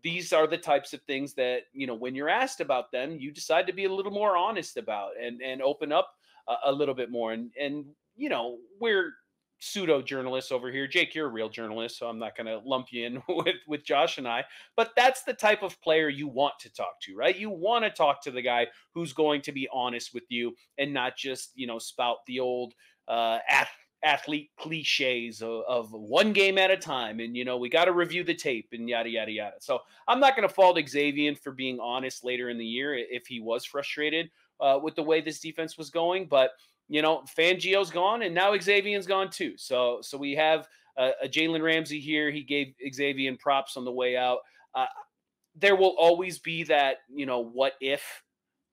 these 0.03 0.31
are 0.31 0.47
the 0.47 0.57
types 0.57 0.93
of 0.93 1.01
things 1.01 1.33
that 1.33 1.63
you 1.73 1.85
know 1.85 1.95
when 1.95 2.15
you're 2.15 2.29
asked 2.29 2.61
about 2.61 2.93
them, 2.93 3.17
you 3.19 3.29
decide 3.29 3.67
to 3.67 3.73
be 3.73 3.83
a 3.83 3.93
little 3.93 4.13
more 4.13 4.37
honest 4.37 4.77
about 4.77 5.11
and 5.21 5.41
and 5.41 5.61
open 5.61 5.91
up 5.91 6.13
a, 6.47 6.55
a 6.65 6.71
little 6.71 6.95
bit 6.95 7.11
more. 7.11 7.31
And 7.31 7.51
and 7.59 7.85
you 8.15 8.29
know, 8.29 8.57
we're 8.79 9.13
pseudo 9.61 10.01
journalists 10.01 10.51
over 10.51 10.71
here. 10.71 10.87
Jake, 10.87 11.13
you're 11.13 11.27
a 11.27 11.31
real 11.31 11.47
journalist, 11.47 11.97
so 11.97 12.07
I'm 12.07 12.17
not 12.17 12.35
going 12.35 12.47
to 12.47 12.59
lump 12.67 12.87
you 12.91 13.05
in 13.05 13.23
with 13.29 13.55
with 13.67 13.85
Josh 13.85 14.17
and 14.17 14.27
I. 14.27 14.43
But 14.75 14.91
that's 14.95 15.23
the 15.23 15.33
type 15.33 15.63
of 15.63 15.79
player 15.81 16.09
you 16.09 16.27
want 16.27 16.55
to 16.61 16.73
talk 16.73 16.99
to, 17.03 17.15
right? 17.15 17.37
You 17.37 17.49
want 17.49 17.85
to 17.85 17.91
talk 17.91 18.21
to 18.23 18.31
the 18.31 18.41
guy 18.41 18.67
who's 18.93 19.13
going 19.13 19.41
to 19.43 19.51
be 19.51 19.69
honest 19.71 20.13
with 20.13 20.23
you 20.29 20.55
and 20.77 20.93
not 20.93 21.15
just 21.15 21.51
you 21.55 21.67
know 21.67 21.79
spout 21.79 22.17
the 22.27 22.39
old 22.39 22.73
uh, 23.07 23.39
athlete 24.03 24.49
cliches 24.57 25.41
of, 25.41 25.63
of, 25.67 25.91
one 25.91 26.33
game 26.33 26.57
at 26.57 26.71
a 26.71 26.77
time 26.77 27.19
and 27.19 27.35
you 27.35 27.45
know 27.45 27.57
we 27.57 27.69
got 27.69 27.85
to 27.85 27.91
review 27.91 28.23
the 28.23 28.33
tape 28.33 28.69
and 28.71 28.89
yada 28.89 29.09
yada 29.09 29.31
yada 29.31 29.55
so 29.59 29.79
i'm 30.07 30.19
not 30.19 30.35
going 30.35 30.47
to 30.47 30.53
fault 30.53 30.77
xavien 30.77 31.37
for 31.37 31.51
being 31.51 31.79
honest 31.79 32.23
later 32.23 32.49
in 32.49 32.57
the 32.57 32.65
year 32.65 32.95
if 32.95 33.27
he 33.27 33.39
was 33.39 33.63
frustrated 33.63 34.29
uh, 34.61 34.79
with 34.81 34.95
the 34.95 35.03
way 35.03 35.21
this 35.21 35.39
defense 35.39 35.77
was 35.77 35.89
going. 35.89 36.27
But 36.27 36.51
you 36.87 37.01
know, 37.01 37.23
Fangio's 37.37 37.89
gone, 37.89 38.21
and 38.21 38.35
now 38.35 38.53
Xavien's 38.53 39.07
gone 39.07 39.29
too. 39.29 39.53
So 39.57 39.99
so 40.01 40.17
we 40.17 40.35
have 40.35 40.67
a, 40.97 41.11
a 41.23 41.27
Jalen 41.27 41.61
Ramsey 41.61 41.99
here. 41.99 42.31
He 42.31 42.43
gave 42.43 42.73
Xavien 42.85 43.39
props 43.39 43.77
on 43.77 43.85
the 43.85 43.91
way 43.91 44.17
out. 44.17 44.39
Uh, 44.75 44.85
there 45.55 45.75
will 45.75 45.95
always 45.97 46.39
be 46.39 46.63
that 46.63 46.97
you 47.13 47.25
know 47.25 47.39
what 47.39 47.73
if 47.81 48.23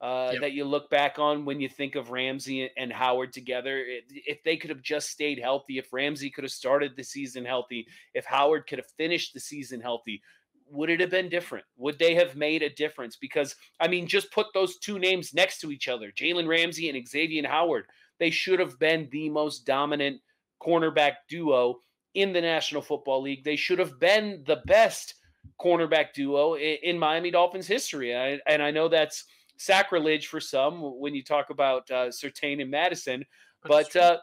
uh, 0.01 0.31
yep. 0.33 0.43
that 0.43 0.53
you 0.53 0.65
look 0.65 0.89
back 0.91 1.19
on 1.19 1.45
when 1.45 1.61
you 1.61 1.69
think 1.69 1.97
of 1.97 2.11
Ramsey 2.11 2.71
and 2.77 2.93
Howard 2.93 3.33
together. 3.33 3.85
If 4.09 4.43
they 4.45 4.57
could 4.57 4.71
have 4.71 4.83
just 4.83 5.11
stayed 5.11 5.41
healthy, 5.41 5.79
if 5.79 5.93
Ramsey 5.93 6.31
could 6.31 6.45
have 6.45 6.53
started 6.53 6.93
the 6.97 7.03
season 7.03 7.45
healthy, 7.45 7.87
if 8.15 8.25
Howard 8.25 8.67
could 8.69 8.79
have 8.79 8.91
finished 8.97 9.35
the 9.35 9.41
season 9.41 9.81
healthy, 9.81 10.23
would 10.71 10.91
it 10.91 11.01
have 11.01 11.11
been 11.11 11.29
different? 11.29 11.65
Would 11.77 11.99
they 11.99 12.15
have 12.15 12.37
made 12.37 12.63
a 12.63 12.71
difference? 12.71 13.17
Because, 13.17 13.55
I 13.81 13.89
mean, 13.89 14.07
just 14.07 14.33
put 14.33 14.47
those 14.55 14.79
two 14.79 14.99
names 14.99 15.35
next 15.35 15.61
to 15.61 15.71
each 15.71 15.89
other 15.89 16.11
Jalen 16.11 16.49
Ramsey 16.49 16.89
and 16.89 16.99
Xavien 17.07 17.47
Howard. 17.47 17.87
They 18.19 18.31
should 18.31 18.59
have 18.59 18.79
been 18.79 19.09
the 19.11 19.31
most 19.31 19.65
dominant 19.65 20.21
cornerback 20.63 21.13
duo 21.29 21.81
in 22.15 22.33
the 22.33 22.41
National 22.41 22.83
Football 22.83 23.23
League. 23.23 23.45
They 23.45 23.57
should 23.57 23.79
have 23.79 23.99
been 24.01 24.43
the 24.47 24.63
best 24.67 25.15
cornerback 25.61 26.13
duo 26.13 26.57
in, 26.57 26.99
Miami 26.99 27.31
Dolphins 27.31 27.67
history. 27.67 28.13
and 28.13 28.63
I 28.63 28.71
know 28.71 28.89
that's 28.89 29.25
sacrilege 29.57 30.29
for 30.29 30.41
some 30.41 30.81
when 30.99 31.15
you 31.15 31.23
talk 31.23 31.51
about 31.51 31.91
uh, 31.91 32.09
Surtain 32.09 32.61
and 32.61 32.71
Madison, 32.71 33.25
but 33.65 33.95
uh, 33.97 34.19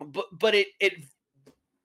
but 0.00 0.26
but 0.32 0.54
it 0.54 0.68
it 0.80 1.04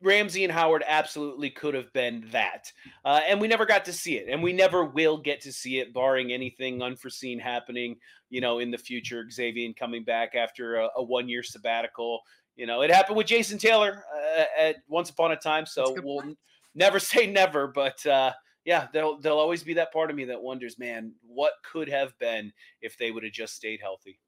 Ramsey 0.01 0.43
and 0.43 0.53
Howard 0.53 0.83
absolutely 0.85 1.49
could 1.49 1.73
have 1.73 1.91
been 1.93 2.27
that. 2.31 2.71
Uh, 3.03 3.21
and 3.27 3.41
we 3.41 3.47
never 3.47 3.65
got 3.65 3.85
to 3.85 3.93
see 3.93 4.17
it. 4.17 4.27
And 4.29 4.43
we 4.43 4.53
never 4.53 4.85
will 4.85 5.17
get 5.17 5.41
to 5.41 5.51
see 5.51 5.79
it, 5.79 5.93
barring 5.93 6.31
anything 6.31 6.81
unforeseen 6.81 7.39
happening, 7.39 7.97
you 8.29 8.39
know, 8.39 8.59
in 8.59 8.69
the 8.69 8.77
future. 8.77 9.25
Xavien 9.25 9.75
coming 9.75 10.03
back 10.03 10.35
after 10.35 10.75
a, 10.75 10.89
a 10.97 11.03
one 11.03 11.27
year 11.27 11.41
sabbatical. 11.41 12.21
You 12.55 12.67
know, 12.67 12.81
it 12.81 12.91
happened 12.91 13.17
with 13.17 13.27
Jason 13.27 13.57
Taylor 13.57 14.03
uh, 14.15 14.43
at 14.59 14.77
once 14.87 15.09
upon 15.09 15.31
a 15.31 15.35
time. 15.35 15.65
So 15.65 15.95
we'll 16.03 16.21
point. 16.21 16.37
never 16.75 16.99
say 16.99 17.25
never. 17.25 17.67
But 17.67 18.05
uh, 18.05 18.33
yeah, 18.65 18.87
there'll, 18.93 19.19
there'll 19.19 19.39
always 19.39 19.63
be 19.63 19.73
that 19.75 19.91
part 19.91 20.11
of 20.11 20.15
me 20.15 20.25
that 20.25 20.41
wonders, 20.41 20.77
man, 20.77 21.13
what 21.25 21.53
could 21.63 21.89
have 21.89 22.17
been 22.19 22.53
if 22.81 22.97
they 22.97 23.09
would 23.09 23.23
have 23.23 23.33
just 23.33 23.55
stayed 23.55 23.79
healthy? 23.81 24.19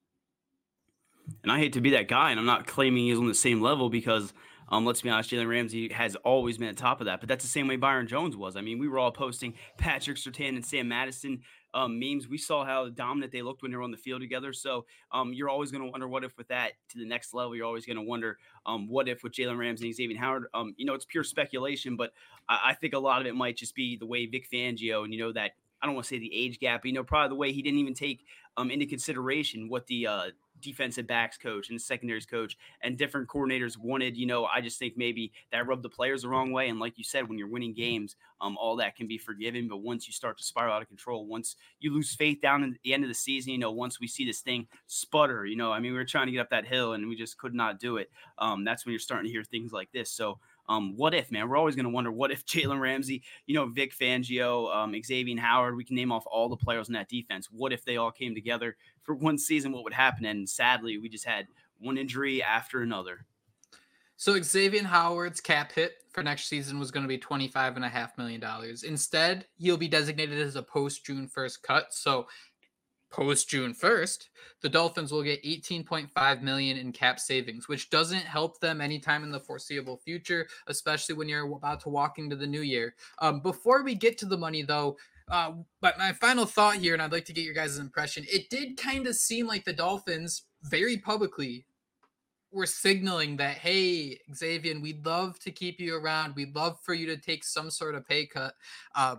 And 1.43 1.51
I 1.51 1.59
hate 1.59 1.73
to 1.73 1.81
be 1.81 1.91
that 1.91 2.07
guy, 2.07 2.31
and 2.31 2.39
I'm 2.39 2.47
not 2.47 2.65
claiming 2.65 3.05
he's 3.05 3.19
on 3.19 3.27
the 3.27 3.35
same 3.35 3.61
level 3.61 3.91
because– 3.91 4.33
um, 4.69 4.85
let's 4.85 5.01
be 5.01 5.09
honest, 5.09 5.29
Jalen 5.31 5.49
Ramsey 5.49 5.89
has 5.91 6.15
always 6.17 6.57
been 6.57 6.69
at 6.69 6.77
top 6.77 7.01
of 7.01 7.05
that, 7.05 7.19
but 7.19 7.29
that's 7.29 7.43
the 7.43 7.49
same 7.49 7.67
way 7.67 7.75
Byron 7.75 8.07
Jones 8.07 8.35
was. 8.35 8.55
I 8.55 8.61
mean, 8.61 8.79
we 8.79 8.87
were 8.87 8.99
all 8.99 9.11
posting 9.11 9.53
Patrick 9.77 10.17
Surtain 10.17 10.49
and 10.49 10.65
Sam 10.65 10.87
Madison 10.87 11.41
um, 11.73 11.99
memes. 11.99 12.27
We 12.27 12.37
saw 12.37 12.65
how 12.65 12.89
dominant 12.89 13.31
they 13.31 13.41
looked 13.41 13.61
when 13.61 13.71
they 13.71 13.77
were 13.77 13.83
on 13.83 13.91
the 13.91 13.97
field 13.97 14.21
together. 14.21 14.53
So 14.53 14.85
um, 15.11 15.33
you're 15.33 15.49
always 15.49 15.71
going 15.71 15.83
to 15.83 15.89
wonder 15.89 16.07
what 16.07 16.23
if 16.23 16.37
with 16.37 16.47
that 16.47 16.73
to 16.89 16.97
the 16.97 17.05
next 17.05 17.33
level. 17.33 17.55
You're 17.55 17.65
always 17.65 17.85
going 17.85 17.97
to 17.97 18.03
wonder 18.03 18.37
um, 18.65 18.87
what 18.87 19.07
if 19.07 19.23
with 19.23 19.33
Jalen 19.33 19.57
Ramsey 19.57 19.87
and 19.87 19.95
Xavien 19.95 20.17
Howard. 20.17 20.45
Um, 20.53 20.73
you 20.77 20.85
know, 20.85 20.93
it's 20.93 21.05
pure 21.05 21.23
speculation, 21.23 21.95
but 21.95 22.11
I, 22.47 22.59
I 22.67 22.73
think 22.73 22.93
a 22.93 22.99
lot 22.99 23.21
of 23.21 23.27
it 23.27 23.35
might 23.35 23.57
just 23.57 23.75
be 23.75 23.97
the 23.97 24.05
way 24.05 24.25
Vic 24.25 24.49
Fangio 24.51 25.03
and 25.03 25.13
you 25.13 25.19
know 25.19 25.31
that 25.33 25.51
I 25.81 25.85
don't 25.85 25.95
want 25.95 26.05
to 26.05 26.09
say 26.09 26.19
the 26.19 26.33
age 26.33 26.59
gap, 26.59 26.85
you 26.85 26.93
know, 26.93 27.03
probably 27.03 27.29
the 27.29 27.35
way 27.35 27.53
he 27.53 27.61
didn't 27.61 27.79
even 27.79 27.93
take 27.93 28.25
um, 28.57 28.69
into 28.69 28.85
consideration 28.85 29.69
what 29.69 29.87
the 29.87 30.07
uh, 30.07 30.23
defensive 30.61 31.07
backs 31.07 31.37
coach 31.37 31.69
and 31.69 31.81
secondaries 31.81 32.25
coach 32.25 32.57
and 32.81 32.97
different 32.97 33.27
coordinators 33.27 33.77
wanted. 33.77 34.17
You 34.17 34.25
know, 34.25 34.45
I 34.45 34.61
just 34.61 34.79
think 34.79 34.97
maybe 34.97 35.31
that 35.51 35.67
rubbed 35.67 35.83
the 35.83 35.89
players 35.89 36.21
the 36.21 36.29
wrong 36.29 36.51
way. 36.51 36.69
And 36.69 36.79
like 36.79 36.97
you 36.97 37.03
said, 37.03 37.27
when 37.27 37.37
you're 37.37 37.47
winning 37.47 37.73
games, 37.73 38.15
um, 38.41 38.57
all 38.57 38.75
that 38.77 38.95
can 38.95 39.07
be 39.07 39.17
forgiven. 39.17 39.67
But 39.67 39.77
once 39.77 40.07
you 40.07 40.13
start 40.13 40.37
to 40.37 40.43
spiral 40.43 40.73
out 40.73 40.81
of 40.81 40.87
control, 40.87 41.25
once 41.25 41.55
you 41.79 41.93
lose 41.93 42.13
faith 42.13 42.41
down 42.41 42.63
at 42.63 42.81
the 42.83 42.93
end 42.93 43.03
of 43.03 43.09
the 43.09 43.15
season, 43.15 43.51
you 43.51 43.57
know, 43.57 43.71
once 43.71 43.99
we 43.99 44.07
see 44.07 44.25
this 44.25 44.41
thing 44.41 44.67
sputter, 44.87 45.45
you 45.45 45.55
know, 45.55 45.71
I 45.71 45.79
mean, 45.79 45.91
we 45.91 45.97
were 45.97 46.05
trying 46.05 46.27
to 46.27 46.31
get 46.31 46.41
up 46.41 46.49
that 46.51 46.65
hill 46.65 46.93
and 46.93 47.07
we 47.07 47.15
just 47.15 47.37
could 47.37 47.53
not 47.53 47.79
do 47.79 47.97
it. 47.97 48.11
Um, 48.37 48.63
that's 48.63 48.85
when 48.85 48.91
you're 48.91 48.99
starting 48.99 49.25
to 49.25 49.31
hear 49.31 49.43
things 49.43 49.71
like 49.71 49.91
this. 49.91 50.11
So 50.11 50.39
um, 50.69 50.95
what 50.95 51.15
if, 51.15 51.31
man? 51.31 51.49
We're 51.49 51.57
always 51.57 51.75
going 51.75 51.85
to 51.85 51.91
wonder 51.91 52.11
what 52.11 52.31
if 52.31 52.45
Jalen 52.47 52.79
Ramsey, 52.79 53.23
you 53.47 53.55
know, 53.55 53.65
Vic 53.65 53.93
Fangio, 53.97 54.73
um, 54.73 54.93
Xavien 54.93 55.39
Howard, 55.39 55.75
we 55.75 55.83
can 55.83 55.95
name 55.95 56.11
off 56.11 56.23
all 56.27 56.47
the 56.47 56.55
players 56.55 56.87
in 56.87 56.93
that 56.93 57.09
defense. 57.09 57.49
What 57.51 57.73
if 57.73 57.83
they 57.83 57.97
all 57.97 58.11
came 58.11 58.35
together 58.35 58.77
for 59.03 59.15
one 59.15 59.37
season? 59.37 59.71
What 59.71 59.83
would 59.83 59.93
happen? 59.93 60.25
And 60.25 60.47
sadly, 60.47 60.97
we 60.99 61.09
just 61.09 61.25
had 61.25 61.47
one 61.79 61.97
injury 61.97 62.43
after 62.43 62.81
another. 62.81 63.25
So 64.15 64.33
Xavien 64.33 64.83
Howard's 64.83 65.39
cap 65.39 65.71
hit 65.71 65.93
for 66.11 66.21
next 66.21 66.49
season 66.49 66.77
was 66.77 66.91
going 66.91 67.03
to 67.03 67.07
be 67.07 67.17
$25.5 67.17 68.17
million. 68.17 68.43
Instead, 68.85 69.45
he'll 69.57 69.77
be 69.77 69.87
designated 69.87 70.39
as 70.39 70.57
a 70.57 70.61
post 70.61 71.05
June 71.05 71.29
1st 71.33 71.61
cut. 71.61 71.93
So 71.93 72.27
post 73.09 73.49
June 73.49 73.73
1st, 73.73 74.29
the 74.61 74.69
Dolphins 74.69 75.11
will 75.11 75.23
get 75.23 75.43
18.5 75.43 76.41
million 76.41 76.77
in 76.77 76.91
cap 76.91 77.19
savings, 77.19 77.67
which 77.67 77.89
doesn't 77.89 78.19
help 78.19 78.59
them 78.59 78.81
anytime 78.81 79.23
in 79.23 79.31
the 79.31 79.39
foreseeable 79.39 79.97
future, 79.97 80.47
especially 80.67 81.15
when 81.15 81.29
you're 81.29 81.51
about 81.51 81.79
to 81.81 81.89
walk 81.89 82.19
into 82.19 82.35
the 82.35 82.47
new 82.47 82.61
year. 82.61 82.95
Um, 83.19 83.39
before 83.39 83.83
we 83.83 83.95
get 83.95 84.17
to 84.19 84.25
the 84.25 84.37
money, 84.37 84.63
though, 84.63 84.97
uh, 85.29 85.53
but 85.81 85.97
my 85.97 86.11
final 86.13 86.45
thought 86.45 86.75
here, 86.75 86.93
and 86.93 87.01
I'd 87.01 87.11
like 87.11 87.25
to 87.25 87.33
get 87.33 87.45
your 87.45 87.53
guys' 87.53 87.77
impression. 87.77 88.25
It 88.27 88.49
did 88.49 88.77
kind 88.77 89.07
of 89.07 89.15
seem 89.15 89.47
like 89.47 89.63
the 89.63 89.73
Dolphins 89.73 90.43
very 90.63 90.97
publicly 90.97 91.65
were 92.51 92.65
signaling 92.65 93.37
that, 93.37 93.57
hey, 93.57 94.19
Xavien, 94.33 94.81
we'd 94.81 95.05
love 95.05 95.37
to 95.39 95.51
keep 95.51 95.79
you 95.79 95.95
around. 95.95 96.35
We'd 96.35 96.55
love 96.55 96.79
for 96.81 96.93
you 96.93 97.05
to 97.07 97.17
take 97.17 97.43
some 97.43 97.69
sort 97.69 97.95
of 97.95 98.07
pay 98.07 98.25
cut. 98.25 98.55
Uh, 98.95 99.17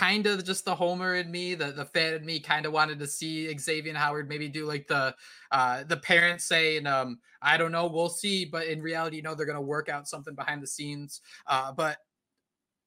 kind 0.00 0.26
of 0.26 0.42
just 0.46 0.64
the 0.64 0.74
homer 0.74 1.14
in 1.16 1.30
me, 1.30 1.54
the 1.54 1.72
the 1.72 1.84
fan 1.84 2.14
in 2.14 2.24
me, 2.24 2.40
kind 2.40 2.64
of 2.64 2.72
wanted 2.72 2.98
to 2.98 3.06
see 3.06 3.54
Xavien 3.54 3.94
Howard 3.94 4.30
maybe 4.30 4.48
do 4.48 4.64
like 4.64 4.86
the 4.86 5.14
uh, 5.52 5.84
the 5.84 5.98
parents 5.98 6.46
saying, 6.46 6.86
um, 6.86 7.18
"I 7.42 7.58
don't 7.58 7.70
know, 7.70 7.86
we'll 7.86 8.08
see," 8.08 8.46
but 8.46 8.66
in 8.66 8.80
reality, 8.80 9.16
you 9.16 9.22
know, 9.22 9.34
they're 9.34 9.44
gonna 9.44 9.60
work 9.60 9.90
out 9.90 10.08
something 10.08 10.34
behind 10.34 10.62
the 10.62 10.66
scenes. 10.66 11.20
Uh, 11.46 11.72
but 11.72 11.98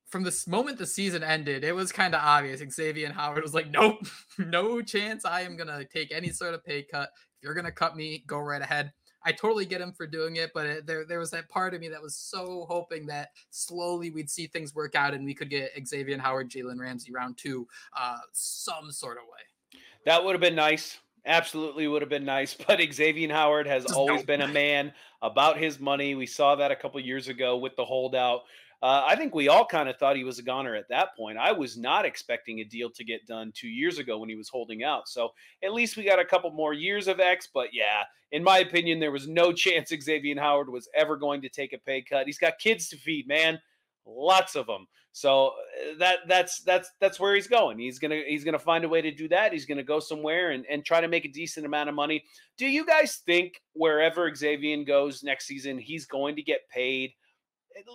from 0.07 0.23
this 0.23 0.47
moment 0.47 0.79
the 0.79 0.87
season 0.87 1.23
ended, 1.23 1.63
it 1.63 1.73
was 1.75 1.91
kind 1.91 2.15
of 2.15 2.21
obvious. 2.23 2.61
Xavien 2.61 3.11
Howard 3.11 3.43
was 3.43 3.53
like, 3.53 3.69
"Nope, 3.69 4.07
no 4.39 4.81
chance. 4.81 5.23
I 5.23 5.41
am 5.41 5.55
gonna 5.55 5.85
take 5.85 6.11
any 6.11 6.29
sort 6.29 6.55
of 6.55 6.63
pay 6.65 6.83
cut. 6.83 7.09
If 7.37 7.43
you're 7.43 7.53
gonna 7.53 7.71
cut 7.71 7.95
me, 7.95 8.23
go 8.25 8.39
right 8.39 8.61
ahead." 8.61 8.91
I 9.25 9.31
totally 9.31 9.65
get 9.65 9.81
him 9.81 9.93
for 9.93 10.05
doing 10.05 10.35
it, 10.37 10.51
but 10.53 10.65
it, 10.65 10.87
there 10.87 11.05
there 11.05 11.19
was 11.19 11.31
that 11.31 11.49
part 11.49 11.73
of 11.73 11.81
me 11.81 11.87
that 11.89 12.01
was 12.01 12.15
so 12.15 12.65
hoping 12.69 13.05
that 13.07 13.31
slowly 13.49 14.09
we'd 14.09 14.29
see 14.29 14.47
things 14.47 14.75
work 14.75 14.95
out 14.95 15.13
and 15.13 15.25
we 15.25 15.33
could 15.33 15.49
get 15.49 15.75
Xavien 15.75 16.19
Howard, 16.19 16.49
Jalen 16.49 16.79
Ramsey 16.79 17.11
round 17.11 17.37
two, 17.37 17.67
uh, 17.97 18.17
some 18.31 18.91
sort 18.91 19.17
of 19.17 19.23
way. 19.23 19.79
That 20.05 20.23
would 20.23 20.33
have 20.33 20.41
been 20.41 20.55
nice. 20.55 20.99
Absolutely 21.25 21.87
would 21.87 22.01
have 22.01 22.09
been 22.09 22.25
nice. 22.25 22.53
But 22.67 22.79
Xavien 22.79 23.31
Howard 23.31 23.67
has 23.67 23.83
Just 23.83 23.95
always 23.95 24.23
been 24.23 24.41
a 24.41 24.47
man 24.47 24.91
about 25.21 25.57
his 25.57 25.79
money. 25.79 26.15
We 26.15 26.25
saw 26.25 26.55
that 26.55 26.71
a 26.71 26.75
couple 26.75 26.99
years 26.99 27.29
ago 27.29 27.57
with 27.57 27.75
the 27.75 27.85
holdout. 27.85 28.41
Uh, 28.83 29.01
I 29.07 29.15
think 29.15 29.33
we 29.33 29.47
all 29.47 29.65
kind 29.65 29.87
of 29.87 29.95
thought 29.95 30.17
he 30.17 30.25
was 30.25 30.39
a 30.39 30.43
goner 30.43 30.75
at 30.75 30.89
that 30.89 31.15
point. 31.15 31.37
I 31.37 31.53
was 31.53 31.77
not 31.77 32.03
expecting 32.03 32.59
a 32.59 32.65
deal 32.65 32.89
to 32.89 33.05
get 33.05 33.25
done 33.25 33.53
two 33.55 33.69
years 33.69 33.97
ago 33.97 34.17
when 34.19 34.27
he 34.27 34.35
was 34.35 34.49
holding 34.49 34.83
out. 34.83 35.07
So 35.07 35.29
at 35.63 35.71
least 35.71 35.95
we 35.95 36.03
got 36.03 36.19
a 36.19 36.25
couple 36.25 36.51
more 36.51 36.73
years 36.73 37.07
of 37.07 37.21
X. 37.21 37.47
But 37.53 37.69
yeah, 37.71 38.03
in 38.33 38.43
my 38.43 38.57
opinion, 38.57 38.99
there 38.99 39.13
was 39.13 39.25
no 39.25 39.53
chance 39.53 39.89
Xavien 39.89 40.37
Howard 40.37 40.67
was 40.67 40.89
ever 40.93 41.15
going 41.15 41.41
to 41.43 41.49
take 41.49 41.71
a 41.71 41.77
pay 41.77 42.01
cut. 42.01 42.25
He's 42.25 42.37
got 42.37 42.59
kids 42.59 42.89
to 42.89 42.97
feed, 42.97 43.25
man, 43.25 43.57
lots 44.05 44.57
of 44.57 44.67
them. 44.67 44.85
So 45.13 45.47
uh, 45.47 45.97
that 45.99 46.17
that's 46.27 46.61
that's 46.63 46.91
that's 46.99 47.21
where 47.21 47.35
he's 47.35 47.47
going. 47.47 47.79
He's 47.79 47.99
gonna 47.99 48.21
he's 48.27 48.43
gonna 48.43 48.59
find 48.59 48.83
a 48.83 48.89
way 48.89 49.01
to 49.01 49.11
do 49.11 49.29
that. 49.29 49.53
He's 49.53 49.65
gonna 49.65 49.83
go 49.83 50.01
somewhere 50.01 50.51
and, 50.51 50.65
and 50.69 50.83
try 50.83 50.99
to 50.99 51.07
make 51.07 51.23
a 51.23 51.31
decent 51.31 51.65
amount 51.65 51.87
of 51.87 51.95
money. 51.95 52.21
Do 52.57 52.67
you 52.67 52.85
guys 52.85 53.21
think 53.25 53.61
wherever 53.71 54.29
Xavien 54.29 54.85
goes 54.85 55.23
next 55.23 55.45
season, 55.45 55.77
he's 55.77 56.05
going 56.05 56.35
to 56.35 56.41
get 56.41 56.67
paid? 56.69 57.13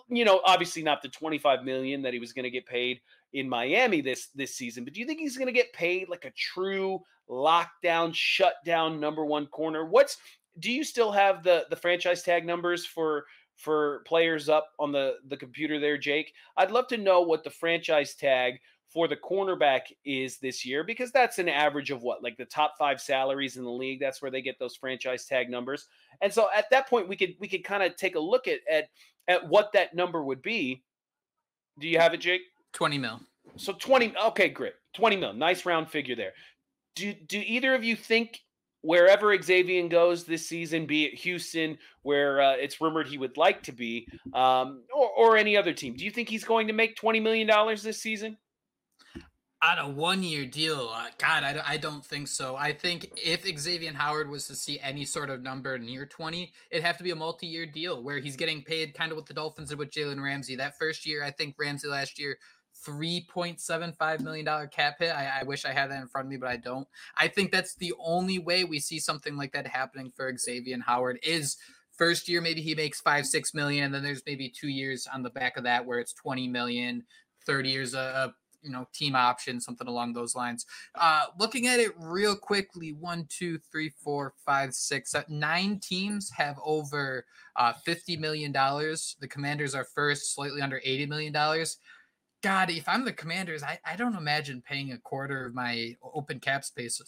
You 0.08 0.24
know, 0.24 0.40
obviously 0.44 0.82
not 0.82 1.02
the 1.02 1.08
25 1.08 1.64
million 1.64 2.02
that 2.02 2.12
he 2.12 2.18
was 2.18 2.32
going 2.32 2.44
to 2.44 2.50
get 2.50 2.66
paid 2.66 3.00
in 3.32 3.48
Miami 3.48 4.00
this 4.00 4.28
this 4.34 4.54
season, 4.54 4.84
but 4.84 4.94
do 4.94 5.00
you 5.00 5.06
think 5.06 5.18
he's 5.18 5.36
going 5.36 5.46
to 5.46 5.52
get 5.52 5.72
paid 5.72 6.08
like 6.08 6.24
a 6.24 6.30
true 6.30 7.00
lockdown, 7.28 8.14
shutdown 8.14 9.00
number 9.00 9.24
one 9.24 9.46
corner? 9.46 9.84
What's 9.84 10.16
do 10.58 10.72
you 10.72 10.84
still 10.84 11.12
have 11.12 11.42
the 11.42 11.66
the 11.70 11.76
franchise 11.76 12.22
tag 12.22 12.46
numbers 12.46 12.86
for 12.86 13.26
for 13.56 14.02
players 14.06 14.48
up 14.48 14.68
on 14.78 14.92
the 14.92 15.16
the 15.26 15.36
computer 15.36 15.78
there, 15.78 15.98
Jake? 15.98 16.32
I'd 16.56 16.70
love 16.70 16.88
to 16.88 16.96
know 16.96 17.20
what 17.20 17.44
the 17.44 17.50
franchise 17.50 18.14
tag 18.14 18.60
for 18.92 19.06
the 19.06 19.16
cornerback 19.16 19.82
is 20.04 20.38
this 20.38 20.64
year 20.64 20.82
because 20.82 21.12
that's 21.12 21.38
an 21.38 21.48
average 21.48 21.90
of 21.90 22.02
what 22.02 22.22
like 22.22 22.36
the 22.36 22.44
top 22.44 22.74
five 22.78 23.00
salaries 23.00 23.56
in 23.56 23.64
the 23.64 23.70
league 23.70 24.00
that's 24.00 24.22
where 24.22 24.30
they 24.30 24.40
get 24.40 24.58
those 24.58 24.74
franchise 24.76 25.26
tag 25.26 25.50
numbers 25.50 25.88
and 26.22 26.32
so 26.32 26.48
at 26.56 26.70
that 26.70 26.88
point 26.88 27.08
we 27.08 27.16
could 27.16 27.34
we 27.38 27.46
could 27.46 27.62
kind 27.64 27.82
of 27.82 27.94
take 27.96 28.14
a 28.14 28.20
look 28.20 28.48
at 28.48 28.60
at 28.70 28.88
at 29.28 29.46
what 29.46 29.72
that 29.74 29.94
number 29.94 30.24
would 30.24 30.42
be. 30.42 30.82
Do 31.78 31.86
you 31.86 31.98
have 31.98 32.14
it, 32.14 32.18
Jake? 32.20 32.40
20 32.72 32.98
mil. 32.98 33.20
So 33.56 33.74
20. 33.74 34.14
Okay, 34.28 34.48
great. 34.48 34.72
20 34.94 35.16
mil. 35.16 35.32
Nice 35.34 35.64
round 35.64 35.88
figure 35.88 36.16
there. 36.16 36.32
Do, 36.96 37.12
do 37.12 37.38
either 37.38 37.74
of 37.74 37.84
you 37.84 37.94
think 37.94 38.40
wherever 38.80 39.36
Xavien 39.36 39.88
goes 39.88 40.24
this 40.24 40.48
season, 40.48 40.86
be 40.86 41.04
it 41.04 41.14
Houston, 41.14 41.78
where 42.02 42.40
uh, 42.40 42.52
it's 42.52 42.80
rumored 42.80 43.06
he 43.06 43.18
would 43.18 43.36
like 43.36 43.62
to 43.64 43.72
be, 43.72 44.08
um, 44.34 44.82
or, 44.94 45.10
or 45.10 45.36
any 45.36 45.56
other 45.56 45.72
team, 45.72 45.94
do 45.94 46.04
you 46.04 46.10
think 46.10 46.28
he's 46.28 46.44
going 46.44 46.66
to 46.66 46.72
make 46.72 46.96
$20 46.96 47.22
million 47.22 47.48
this 47.82 48.00
season? 48.00 48.36
On 49.60 49.78
a 49.78 49.88
one 49.88 50.22
year 50.22 50.46
deal, 50.46 50.88
uh, 50.94 51.06
God, 51.18 51.42
I, 51.42 51.60
I 51.66 51.76
don't 51.78 52.04
think 52.04 52.28
so. 52.28 52.54
I 52.54 52.72
think 52.72 53.10
if 53.16 53.44
Xavien 53.44 53.94
Howard 53.94 54.30
was 54.30 54.46
to 54.46 54.54
see 54.54 54.78
any 54.78 55.04
sort 55.04 55.30
of 55.30 55.42
number 55.42 55.76
near 55.78 56.06
20, 56.06 56.52
it'd 56.70 56.84
have 56.84 56.96
to 56.98 57.02
be 57.02 57.10
a 57.10 57.16
multi 57.16 57.48
year 57.48 57.66
deal 57.66 58.00
where 58.00 58.20
he's 58.20 58.36
getting 58.36 58.62
paid 58.62 58.94
kind 58.94 59.10
of 59.10 59.16
with 59.16 59.26
the 59.26 59.34
Dolphins 59.34 59.70
and 59.70 59.78
with 59.78 59.90
Jalen 59.90 60.22
Ramsey. 60.22 60.54
That 60.54 60.78
first 60.78 61.04
year, 61.04 61.24
I 61.24 61.32
think 61.32 61.56
Ramsey 61.58 61.88
last 61.88 62.20
year, 62.20 62.38
$3.75 62.86 64.20
million 64.20 64.46
cap 64.68 64.96
hit. 65.00 65.10
I, 65.10 65.40
I, 65.40 65.42
wish 65.42 65.64
I 65.64 65.72
had 65.72 65.90
that 65.90 66.00
in 66.00 66.06
front 66.06 66.26
of 66.26 66.30
me, 66.30 66.36
but 66.36 66.48
I 66.48 66.56
don't. 66.56 66.86
I 67.16 67.26
think 67.26 67.50
that's 67.50 67.74
the 67.74 67.92
only 67.98 68.38
way 68.38 68.62
we 68.62 68.78
see 68.78 69.00
something 69.00 69.36
like 69.36 69.52
that 69.52 69.66
happening 69.66 70.12
for 70.14 70.32
Xavien 70.32 70.82
Howard 70.86 71.18
is 71.24 71.56
first 71.96 72.28
year, 72.28 72.40
maybe 72.40 72.62
he 72.62 72.74
makes 72.76 73.00
five, 73.00 73.26
six 73.26 73.52
million, 73.52 73.84
and 73.84 73.94
then 73.94 74.04
there's 74.04 74.22
maybe 74.24 74.48
two 74.48 74.68
years 74.68 75.08
on 75.12 75.22
the 75.22 75.30
back 75.30 75.56
of 75.56 75.64
that 75.64 75.84
where 75.84 75.98
it's 75.98 76.12
20 76.12 76.46
million, 76.46 77.02
30 77.44 77.68
years 77.68 77.94
a, 77.94 78.32
you 78.62 78.70
know 78.70 78.86
team 78.94 79.14
option 79.14 79.60
something 79.60 79.88
along 79.88 80.12
those 80.12 80.34
lines. 80.34 80.66
Uh 80.94 81.26
looking 81.38 81.66
at 81.66 81.80
it 81.80 81.92
real 81.98 82.36
quickly 82.36 82.92
one 82.92 83.26
two 83.28 83.58
three 83.70 83.90
four 84.02 84.34
five 84.44 84.74
six 84.74 85.14
nine 85.28 85.80
teams 85.82 86.30
have 86.36 86.58
over 86.64 87.24
uh 87.56 87.72
50 87.84 88.16
million 88.16 88.52
dollars. 88.52 89.16
The 89.20 89.28
commanders 89.28 89.74
are 89.74 89.86
first 89.94 90.34
slightly 90.34 90.60
under 90.60 90.80
80 90.84 91.06
million 91.06 91.32
dollars. 91.32 91.78
God 92.42 92.70
if 92.70 92.88
i'm 92.88 93.04
the 93.04 93.12
commanders 93.12 93.62
I, 93.62 93.80
I 93.84 93.96
don't 93.96 94.14
imagine 94.14 94.62
paying 94.62 94.92
a 94.92 94.98
quarter 94.98 95.46
of 95.46 95.54
my 95.54 95.96
open 96.02 96.38
cap 96.38 96.64
space 96.64 97.00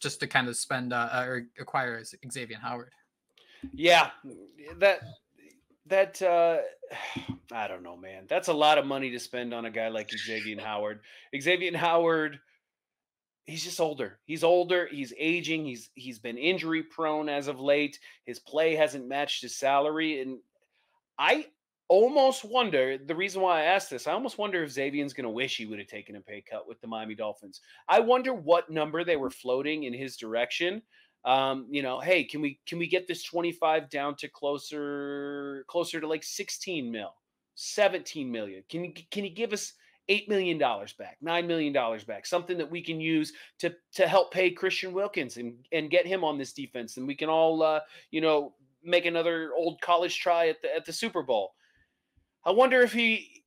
just 0.00 0.20
to 0.20 0.26
kind 0.26 0.48
of 0.48 0.56
spend 0.56 0.92
uh, 0.92 1.08
or 1.14 1.46
acquire 1.58 2.02
xavien 2.02 2.60
howard. 2.60 2.92
Yeah 3.72 4.10
that 4.78 5.00
that 5.88 6.20
uh 6.22 6.58
I 7.52 7.68
don't 7.68 7.82
know, 7.82 7.96
man. 7.96 8.24
That's 8.28 8.48
a 8.48 8.52
lot 8.52 8.78
of 8.78 8.86
money 8.86 9.10
to 9.10 9.20
spend 9.20 9.54
on 9.54 9.66
a 9.66 9.70
guy 9.70 9.88
like 9.88 10.10
Xavien 10.10 10.60
Howard. 10.60 11.00
Xavien 11.34 11.76
Howard, 11.76 12.40
he's 13.44 13.64
just 13.64 13.80
older. 13.80 14.18
He's 14.24 14.44
older. 14.44 14.88
He's 14.90 15.12
aging. 15.18 15.64
He's 15.64 15.90
he's 15.94 16.18
been 16.18 16.38
injury 16.38 16.82
prone 16.82 17.28
as 17.28 17.48
of 17.48 17.60
late. 17.60 17.98
His 18.24 18.38
play 18.38 18.74
hasn't 18.74 19.08
matched 19.08 19.42
his 19.42 19.56
salary, 19.56 20.20
and 20.20 20.38
I 21.18 21.46
almost 21.88 22.44
wonder 22.44 22.98
the 22.98 23.14
reason 23.14 23.42
why 23.42 23.60
I 23.60 23.64
asked 23.64 23.90
this. 23.90 24.06
I 24.06 24.12
almost 24.12 24.38
wonder 24.38 24.64
if 24.64 24.72
Xavien's 24.72 25.12
going 25.12 25.24
to 25.24 25.30
wish 25.30 25.56
he 25.56 25.66
would 25.66 25.78
have 25.78 25.88
taken 25.88 26.16
a 26.16 26.20
pay 26.20 26.42
cut 26.42 26.66
with 26.66 26.80
the 26.80 26.88
Miami 26.88 27.14
Dolphins. 27.14 27.60
I 27.88 28.00
wonder 28.00 28.34
what 28.34 28.70
number 28.70 29.04
they 29.04 29.16
were 29.16 29.30
floating 29.30 29.84
in 29.84 29.94
his 29.94 30.16
direction 30.16 30.82
um, 31.26 31.66
you 31.68 31.82
know, 31.82 31.98
hey, 31.98 32.22
can 32.24 32.40
we 32.40 32.60
can 32.66 32.78
we 32.78 32.86
get 32.86 33.08
this 33.08 33.24
25 33.24 33.90
down 33.90 34.14
to 34.16 34.28
closer 34.28 35.64
closer 35.68 36.00
to 36.00 36.06
like 36.06 36.22
16 36.22 36.90
mil, 36.90 37.12
17 37.56 38.30
million? 38.30 38.62
Can 38.70 38.84
you 38.84 38.92
can 39.10 39.24
you 39.24 39.30
give 39.30 39.52
us 39.52 39.72
eight 40.08 40.28
million 40.28 40.56
dollars 40.56 40.92
back, 40.92 41.16
nine 41.20 41.48
million 41.48 41.72
dollars 41.72 42.04
back, 42.04 42.26
something 42.26 42.56
that 42.56 42.70
we 42.70 42.80
can 42.80 43.00
use 43.00 43.32
to 43.58 43.74
to 43.94 44.06
help 44.06 44.32
pay 44.32 44.52
Christian 44.52 44.92
Wilkins 44.92 45.36
and 45.36 45.54
and 45.72 45.90
get 45.90 46.06
him 46.06 46.22
on 46.22 46.38
this 46.38 46.52
defense, 46.52 46.96
and 46.96 47.08
we 47.08 47.16
can 47.16 47.28
all 47.28 47.60
uh, 47.60 47.80
you 48.12 48.20
know 48.20 48.54
make 48.84 49.04
another 49.04 49.50
old 49.56 49.80
college 49.80 50.20
try 50.20 50.48
at 50.48 50.62
the 50.62 50.74
at 50.74 50.86
the 50.86 50.92
Super 50.92 51.24
Bowl. 51.24 51.54
I 52.44 52.52
wonder 52.52 52.82
if 52.82 52.92
he 52.92 53.42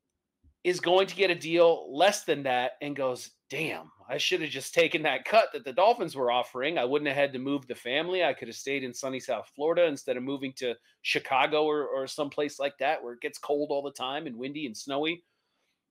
is 0.66 0.82
going 0.82 1.08
to 1.08 1.16
get 1.16 1.32
a 1.32 1.36
deal 1.36 1.88
less 1.96 2.26
than 2.26 2.44
that 2.44 2.74
and 2.82 2.94
goes, 2.94 3.32
damn, 3.50 3.92
I 4.08 4.18
should 4.18 4.42
have 4.42 4.50
just 4.50 4.74
taken 4.74 5.02
that 5.04 5.26
cut 5.26 5.50
that 5.54 5.66
the 5.66 5.74
Dolphins 5.74 6.16
were 6.16 6.32
offering. 6.32 6.78
I 6.78 6.86
wouldn't 6.86 7.08
have 7.08 7.18
had 7.18 7.34
to 7.34 7.40
move 7.40 7.68
the 7.68 7.76
family. 7.76 8.24
I 8.24 8.34
could 8.34 8.48
have 8.48 8.56
stayed 8.56 8.84
in 8.84 8.94
sunny 8.94 9.20
South 9.20 9.50
Florida 9.56 9.86
instead 9.86 10.18
of 10.18 10.24
moving 10.24 10.54
to 10.58 10.76
Chicago 11.02 11.66
or, 11.66 11.88
or 11.88 12.08
someplace 12.08 12.60
like 12.60 12.78
that 12.80 13.04
where 13.04 13.14
it 13.14 13.22
gets 13.22 13.40
cold 13.40 13.70
all 13.72 13.82
the 13.82 13.92
time 13.92 14.28
and 14.28 14.38
windy 14.38 14.66
and 14.66 14.78
snowy. 14.78 15.24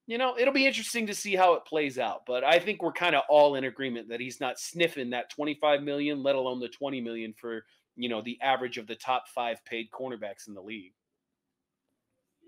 You 0.07 0.17
know, 0.17 0.35
it'll 0.39 0.53
be 0.53 0.65
interesting 0.65 1.05
to 1.07 1.13
see 1.13 1.35
how 1.35 1.53
it 1.53 1.65
plays 1.65 1.99
out. 1.99 2.21
But 2.25 2.43
I 2.43 2.59
think 2.59 2.81
we're 2.81 2.93
kind 2.93 3.15
of 3.15 3.23
all 3.29 3.55
in 3.55 3.65
agreement 3.65 4.09
that 4.09 4.21
he's 4.21 4.39
not 4.39 4.59
sniffing 4.59 5.11
that 5.11 5.29
25 5.29 5.83
million, 5.83 6.23
let 6.23 6.35
alone 6.35 6.59
the 6.59 6.69
20 6.69 6.99
million 7.01 7.33
for, 7.39 7.63
you 7.95 8.09
know, 8.09 8.21
the 8.21 8.39
average 8.41 8.77
of 8.77 8.87
the 8.87 8.95
top 8.95 9.27
five 9.27 9.63
paid 9.65 9.91
cornerbacks 9.91 10.47
in 10.47 10.55
the 10.55 10.61
league. 10.61 10.93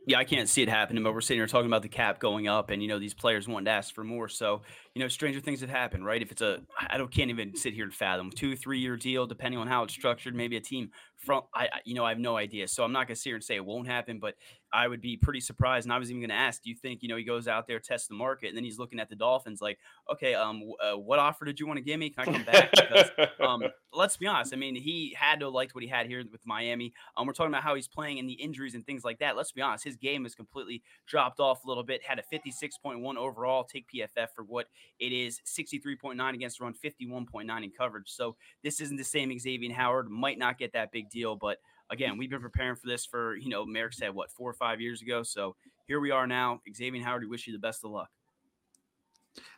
Yeah, 0.07 0.17
I 0.17 0.23
can't 0.23 0.49
see 0.49 0.63
it 0.63 0.69
happening, 0.69 1.03
but 1.03 1.13
we're 1.13 1.21
sitting 1.21 1.39
here 1.39 1.45
talking 1.45 1.67
about 1.67 1.83
the 1.83 1.87
cap 1.89 2.19
going 2.19 2.47
up, 2.47 2.71
and 2.71 2.81
you 2.81 2.87
know 2.87 2.97
these 2.97 3.13
players 3.13 3.47
wanting 3.47 3.65
to 3.65 3.71
ask 3.71 3.93
for 3.93 4.03
more. 4.03 4.27
So 4.27 4.63
you 4.95 5.01
know, 5.01 5.07
stranger 5.07 5.39
things 5.39 5.61
have 5.61 5.69
happened, 5.69 6.05
right? 6.05 6.21
If 6.21 6.31
it's 6.31 6.41
a, 6.41 6.61
I 6.89 6.97
don't 6.97 7.11
can't 7.11 7.29
even 7.29 7.55
sit 7.55 7.73
here 7.73 7.83
and 7.83 7.93
fathom 7.93 8.31
two, 8.31 8.55
three 8.55 8.79
year 8.79 8.97
deal, 8.97 9.27
depending 9.27 9.59
on 9.59 9.67
how 9.67 9.83
it's 9.83 9.93
structured. 9.93 10.35
Maybe 10.35 10.57
a 10.57 10.61
team 10.61 10.89
from, 11.17 11.43
I, 11.53 11.69
you 11.85 11.93
know, 11.93 12.03
I 12.03 12.09
have 12.09 12.19
no 12.19 12.35
idea. 12.35 12.67
So 12.67 12.83
I'm 12.83 12.91
not 12.91 13.07
gonna 13.07 13.15
sit 13.15 13.29
here 13.29 13.35
and 13.35 13.43
say 13.43 13.55
it 13.55 13.63
won't 13.63 13.87
happen, 13.87 14.19
but 14.19 14.33
I 14.73 14.87
would 14.87 15.01
be 15.01 15.17
pretty 15.17 15.39
surprised. 15.39 15.85
And 15.85 15.93
I 15.93 15.97
was 15.99 16.09
even 16.09 16.21
going 16.21 16.29
to 16.29 16.35
ask, 16.35 16.63
do 16.63 16.69
you 16.69 16.75
think, 16.75 17.03
you 17.03 17.09
know, 17.09 17.17
he 17.17 17.23
goes 17.23 17.47
out 17.47 17.67
there, 17.67 17.79
tests 17.79 18.07
the 18.07 18.13
market, 18.13 18.47
and 18.49 18.57
then 18.57 18.63
he's 18.63 18.79
looking 18.79 18.99
at 18.99 19.09
the 19.09 19.15
Dolphins 19.15 19.61
like, 19.61 19.77
okay, 20.11 20.33
um, 20.33 20.61
uh, 20.81 20.97
what 20.97 21.19
offer 21.19 21.43
did 21.45 21.59
you 21.59 21.67
want 21.67 21.77
to 21.77 21.83
give 21.83 21.99
me? 21.99 22.09
Can 22.09 22.27
I 22.27 22.31
come 22.31 22.43
back? 22.45 22.71
Because 22.71 23.09
um, 23.41 23.63
let's 23.93 24.15
be 24.17 24.27
honest. 24.27 24.53
I 24.53 24.57
mean, 24.57 24.75
he 24.75 25.15
had 25.17 25.39
to 25.41 25.47
have 25.47 25.53
liked 25.53 25.75
what 25.75 25.83
he 25.83 25.89
had 25.89 26.07
here 26.07 26.23
with 26.31 26.45
Miami. 26.45 26.93
Um, 27.17 27.27
we're 27.27 27.33
talking 27.33 27.51
about 27.51 27.63
how 27.63 27.75
he's 27.75 27.87
playing 27.87 28.19
and 28.19 28.29
the 28.29 28.33
injuries 28.33 28.73
and 28.75 28.85
things 28.85 29.03
like 29.03 29.19
that. 29.19 29.35
Let's 29.35 29.51
be 29.51 29.61
honest. 29.61 29.83
His 29.91 29.97
game 29.97 30.23
has 30.23 30.33
completely 30.33 30.81
dropped 31.05 31.41
off 31.41 31.65
a 31.65 31.67
little 31.67 31.83
bit. 31.83 32.01
Had 32.01 32.19
a 32.19 32.23
56.1 32.33 33.17
overall. 33.17 33.65
Take 33.65 33.85
PFF 33.93 34.27
for 34.33 34.43
what 34.43 34.67
it 34.99 35.11
is 35.11 35.41
63.9 35.45 36.33
against 36.33 36.61
run, 36.61 36.73
51.9 36.73 37.63
in 37.63 37.71
coverage. 37.71 38.09
So 38.09 38.37
this 38.63 38.79
isn't 38.79 38.95
the 38.95 39.03
same 39.03 39.29
Xavien 39.29 39.73
Howard. 39.73 40.09
Might 40.09 40.37
not 40.37 40.57
get 40.57 40.71
that 40.73 40.93
big 40.93 41.09
deal, 41.09 41.35
but 41.35 41.57
again, 41.89 42.17
we've 42.17 42.29
been 42.29 42.41
preparing 42.41 42.77
for 42.77 42.87
this 42.87 43.05
for, 43.05 43.35
you 43.35 43.49
know, 43.49 43.65
Marek 43.65 43.93
said 43.93 44.13
what, 44.13 44.31
four 44.31 44.49
or 44.49 44.53
five 44.53 44.79
years 44.79 45.01
ago. 45.01 45.23
So 45.23 45.55
here 45.87 45.99
we 45.99 46.11
are 46.11 46.25
now. 46.25 46.61
Xavien 46.73 47.03
Howard, 47.03 47.23
we 47.23 47.27
wish 47.27 47.47
you 47.47 47.53
the 47.53 47.59
best 47.59 47.83
of 47.83 47.91
luck. 47.91 48.09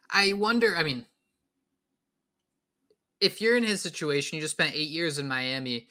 I 0.09 0.33
wonder, 0.33 0.75
I 0.75 0.81
mean, 0.81 1.05
if 3.21 3.39
you're 3.39 3.55
in 3.55 3.63
his 3.63 3.81
situation, 3.81 4.35
you 4.35 4.41
just 4.41 4.55
spent 4.55 4.75
eight 4.75 4.89
years 4.89 5.19
in 5.19 5.27
Miami, 5.27 5.87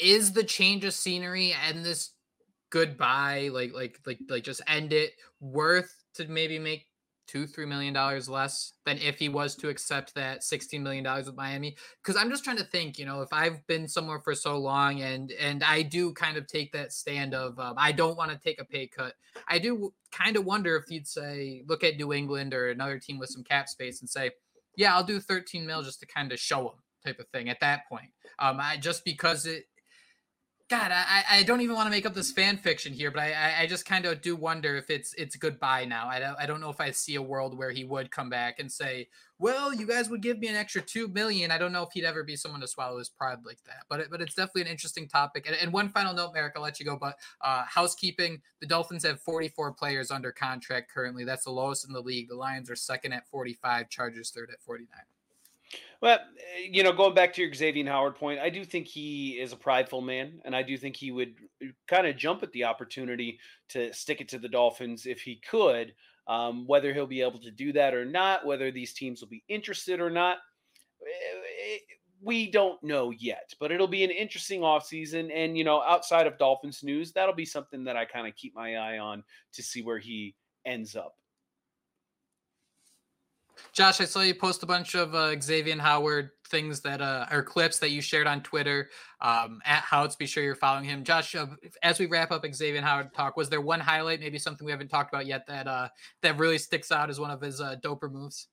is 0.00 0.32
the 0.32 0.44
change 0.44 0.84
of 0.84 0.94
scenery 0.94 1.54
and 1.66 1.84
this 1.84 2.10
goodbye, 2.70 3.50
like, 3.52 3.74
like, 3.74 4.00
like, 4.06 4.18
like 4.28 4.44
just 4.44 4.62
end 4.66 4.92
it 4.92 5.12
worth 5.40 5.94
to 6.14 6.26
maybe 6.26 6.58
make 6.58 6.86
two, 7.30 7.46
three 7.46 7.66
million 7.66 7.94
dollars 7.94 8.28
less 8.28 8.72
than 8.84 8.98
if 8.98 9.16
he 9.16 9.28
was 9.28 9.54
to 9.54 9.68
accept 9.68 10.14
that 10.16 10.42
sixteen 10.42 10.82
million 10.82 11.04
dollars 11.04 11.26
with 11.26 11.36
Miami. 11.36 11.76
Because 12.02 12.20
I'm 12.20 12.28
just 12.28 12.42
trying 12.42 12.56
to 12.56 12.64
think, 12.64 12.98
you 12.98 13.06
know, 13.06 13.22
if 13.22 13.32
I've 13.32 13.64
been 13.68 13.86
somewhere 13.86 14.18
for 14.18 14.34
so 14.34 14.58
long 14.58 15.00
and 15.00 15.30
and 15.32 15.62
I 15.62 15.82
do 15.82 16.12
kind 16.12 16.36
of 16.36 16.48
take 16.48 16.72
that 16.72 16.92
stand 16.92 17.32
of 17.32 17.56
um, 17.60 17.74
I 17.76 17.92
don't 17.92 18.16
want 18.16 18.32
to 18.32 18.38
take 18.38 18.60
a 18.60 18.64
pay 18.64 18.88
cut. 18.88 19.14
I 19.46 19.60
do 19.60 19.94
kind 20.10 20.36
of 20.36 20.44
wonder 20.44 20.74
if 20.76 20.90
you'd 20.90 21.06
say, 21.06 21.62
look 21.68 21.84
at 21.84 21.96
New 21.96 22.12
England 22.12 22.52
or 22.52 22.70
another 22.70 22.98
team 22.98 23.18
with 23.18 23.30
some 23.30 23.44
cap 23.44 23.68
space 23.68 24.00
and 24.00 24.10
say, 24.10 24.32
yeah, 24.76 24.96
I'll 24.96 25.04
do 25.04 25.20
13 25.20 25.64
mil 25.64 25.82
just 25.82 26.00
to 26.00 26.06
kind 26.06 26.32
of 26.32 26.40
show 26.40 26.64
them 26.64 26.82
type 27.04 27.20
of 27.20 27.28
thing 27.28 27.48
at 27.48 27.60
that 27.60 27.88
point. 27.88 28.10
Um, 28.40 28.58
I 28.60 28.76
just 28.76 29.04
because 29.04 29.46
it 29.46 29.66
God, 30.70 30.92
I, 30.92 31.24
I 31.28 31.42
don't 31.42 31.62
even 31.62 31.74
want 31.74 31.86
to 31.86 31.90
make 31.90 32.06
up 32.06 32.14
this 32.14 32.30
fan 32.30 32.56
fiction 32.56 32.92
here, 32.92 33.10
but 33.10 33.24
I, 33.24 33.62
I 33.62 33.66
just 33.66 33.84
kind 33.84 34.06
of 34.06 34.20
do 34.20 34.36
wonder 34.36 34.76
if 34.76 34.88
it's 34.88 35.12
it's 35.14 35.34
goodbye 35.34 35.84
now. 35.84 36.06
I 36.06 36.20
don't 36.20 36.36
I 36.38 36.46
don't 36.46 36.60
know 36.60 36.70
if 36.70 36.80
I 36.80 36.92
see 36.92 37.16
a 37.16 37.22
world 37.22 37.58
where 37.58 37.72
he 37.72 37.82
would 37.82 38.12
come 38.12 38.30
back 38.30 38.60
and 38.60 38.70
say, 38.70 39.08
"Well, 39.40 39.74
you 39.74 39.84
guys 39.84 40.08
would 40.08 40.22
give 40.22 40.38
me 40.38 40.46
an 40.46 40.54
extra 40.54 40.80
two 40.80 41.08
million. 41.08 41.50
I 41.50 41.58
don't 41.58 41.72
know 41.72 41.82
if 41.82 41.88
he'd 41.92 42.04
ever 42.04 42.22
be 42.22 42.36
someone 42.36 42.60
to 42.60 42.68
swallow 42.68 42.98
his 42.98 43.08
pride 43.08 43.38
like 43.44 43.58
that. 43.66 43.86
But 43.88 43.98
it, 43.98 44.10
but 44.12 44.20
it's 44.20 44.36
definitely 44.36 44.62
an 44.62 44.68
interesting 44.68 45.08
topic. 45.08 45.48
And, 45.48 45.56
and 45.56 45.72
one 45.72 45.88
final 45.88 46.14
note, 46.14 46.34
Marek, 46.34 46.52
I'll 46.54 46.62
let 46.62 46.78
you 46.78 46.86
go. 46.86 46.96
But 46.96 47.16
uh, 47.40 47.64
housekeeping: 47.66 48.40
the 48.60 48.66
Dolphins 48.68 49.04
have 49.04 49.20
44 49.22 49.72
players 49.72 50.12
under 50.12 50.30
contract 50.30 50.88
currently. 50.94 51.24
That's 51.24 51.46
the 51.46 51.50
lowest 51.50 51.84
in 51.84 51.92
the 51.92 52.00
league. 52.00 52.28
The 52.28 52.36
Lions 52.36 52.70
are 52.70 52.76
second 52.76 53.12
at 53.12 53.26
45. 53.26 53.90
Chargers 53.90 54.30
third 54.30 54.50
at 54.52 54.62
49. 54.62 54.86
Well, 56.02 56.18
eh, 56.56 56.68
you 56.70 56.82
know, 56.82 56.92
going 56.92 57.14
back 57.14 57.32
to 57.34 57.42
your 57.42 57.50
Xavien 57.50 57.86
Howard 57.86 58.16
point, 58.16 58.40
I 58.40 58.50
do 58.50 58.64
think 58.64 58.86
he 58.86 59.38
is 59.38 59.52
a 59.52 59.56
prideful 59.56 60.00
man, 60.00 60.40
and 60.44 60.54
I 60.54 60.62
do 60.62 60.76
think 60.76 60.96
he 60.96 61.10
would 61.10 61.36
eh, 61.62 61.68
kind 61.86 62.06
of 62.06 62.16
jump 62.16 62.42
at 62.42 62.52
the 62.52 62.64
opportunity 62.64 63.38
to 63.70 63.92
stick 63.92 64.20
it 64.20 64.28
to 64.30 64.38
the 64.38 64.48
Dolphins 64.48 65.06
if 65.06 65.20
he 65.22 65.36
could. 65.36 65.94
Um, 66.26 66.66
whether 66.66 66.94
he'll 66.94 67.06
be 67.08 67.22
able 67.22 67.40
to 67.40 67.50
do 67.50 67.72
that 67.72 67.92
or 67.94 68.04
not, 68.04 68.46
whether 68.46 68.70
these 68.70 68.92
teams 68.92 69.20
will 69.20 69.28
be 69.28 69.42
interested 69.48 70.00
or 70.00 70.10
not, 70.10 70.38
eh, 71.02 71.78
we 72.22 72.50
don't 72.50 72.82
know 72.82 73.10
yet. 73.10 73.54
But 73.60 73.72
it'll 73.72 73.88
be 73.88 74.04
an 74.04 74.10
interesting 74.10 74.60
offseason. 74.62 75.30
And, 75.34 75.56
you 75.58 75.64
know, 75.64 75.82
outside 75.82 76.26
of 76.26 76.38
Dolphins 76.38 76.82
news, 76.84 77.12
that'll 77.12 77.34
be 77.34 77.46
something 77.46 77.84
that 77.84 77.96
I 77.96 78.04
kind 78.04 78.26
of 78.28 78.36
keep 78.36 78.54
my 78.54 78.76
eye 78.76 78.98
on 78.98 79.24
to 79.54 79.62
see 79.62 79.82
where 79.82 79.98
he 79.98 80.36
ends 80.66 80.96
up. 80.96 81.14
Josh, 83.72 84.00
I 84.00 84.04
saw 84.04 84.20
you 84.20 84.34
post 84.34 84.62
a 84.62 84.66
bunch 84.66 84.94
of 84.94 85.14
uh, 85.14 85.34
Xavien 85.36 85.78
Howard 85.78 86.30
things 86.48 86.80
that 86.80 87.00
uh, 87.00 87.26
are 87.30 87.42
clips 87.42 87.78
that 87.78 87.90
you 87.90 88.00
shared 88.00 88.26
on 88.26 88.42
Twitter 88.42 88.90
um, 89.20 89.60
at 89.64 89.82
Houtz. 89.84 90.18
Be 90.18 90.26
sure 90.26 90.42
you're 90.42 90.54
following 90.54 90.84
him. 90.84 91.04
Josh, 91.04 91.34
uh, 91.34 91.46
as 91.82 91.98
we 91.98 92.06
wrap 92.06 92.30
up 92.30 92.42
Xavien 92.42 92.82
Howard 92.82 93.14
talk, 93.14 93.36
was 93.36 93.48
there 93.48 93.60
one 93.60 93.80
highlight, 93.80 94.20
maybe 94.20 94.38
something 94.38 94.64
we 94.64 94.72
haven't 94.72 94.88
talked 94.88 95.12
about 95.12 95.26
yet 95.26 95.46
that 95.46 95.66
uh, 95.66 95.88
that 96.22 96.38
really 96.38 96.58
sticks 96.58 96.90
out 96.90 97.10
as 97.10 97.20
one 97.20 97.30
of 97.30 97.40
his 97.40 97.60
uh, 97.60 97.76
doper 97.82 98.10
moves? 98.10 98.48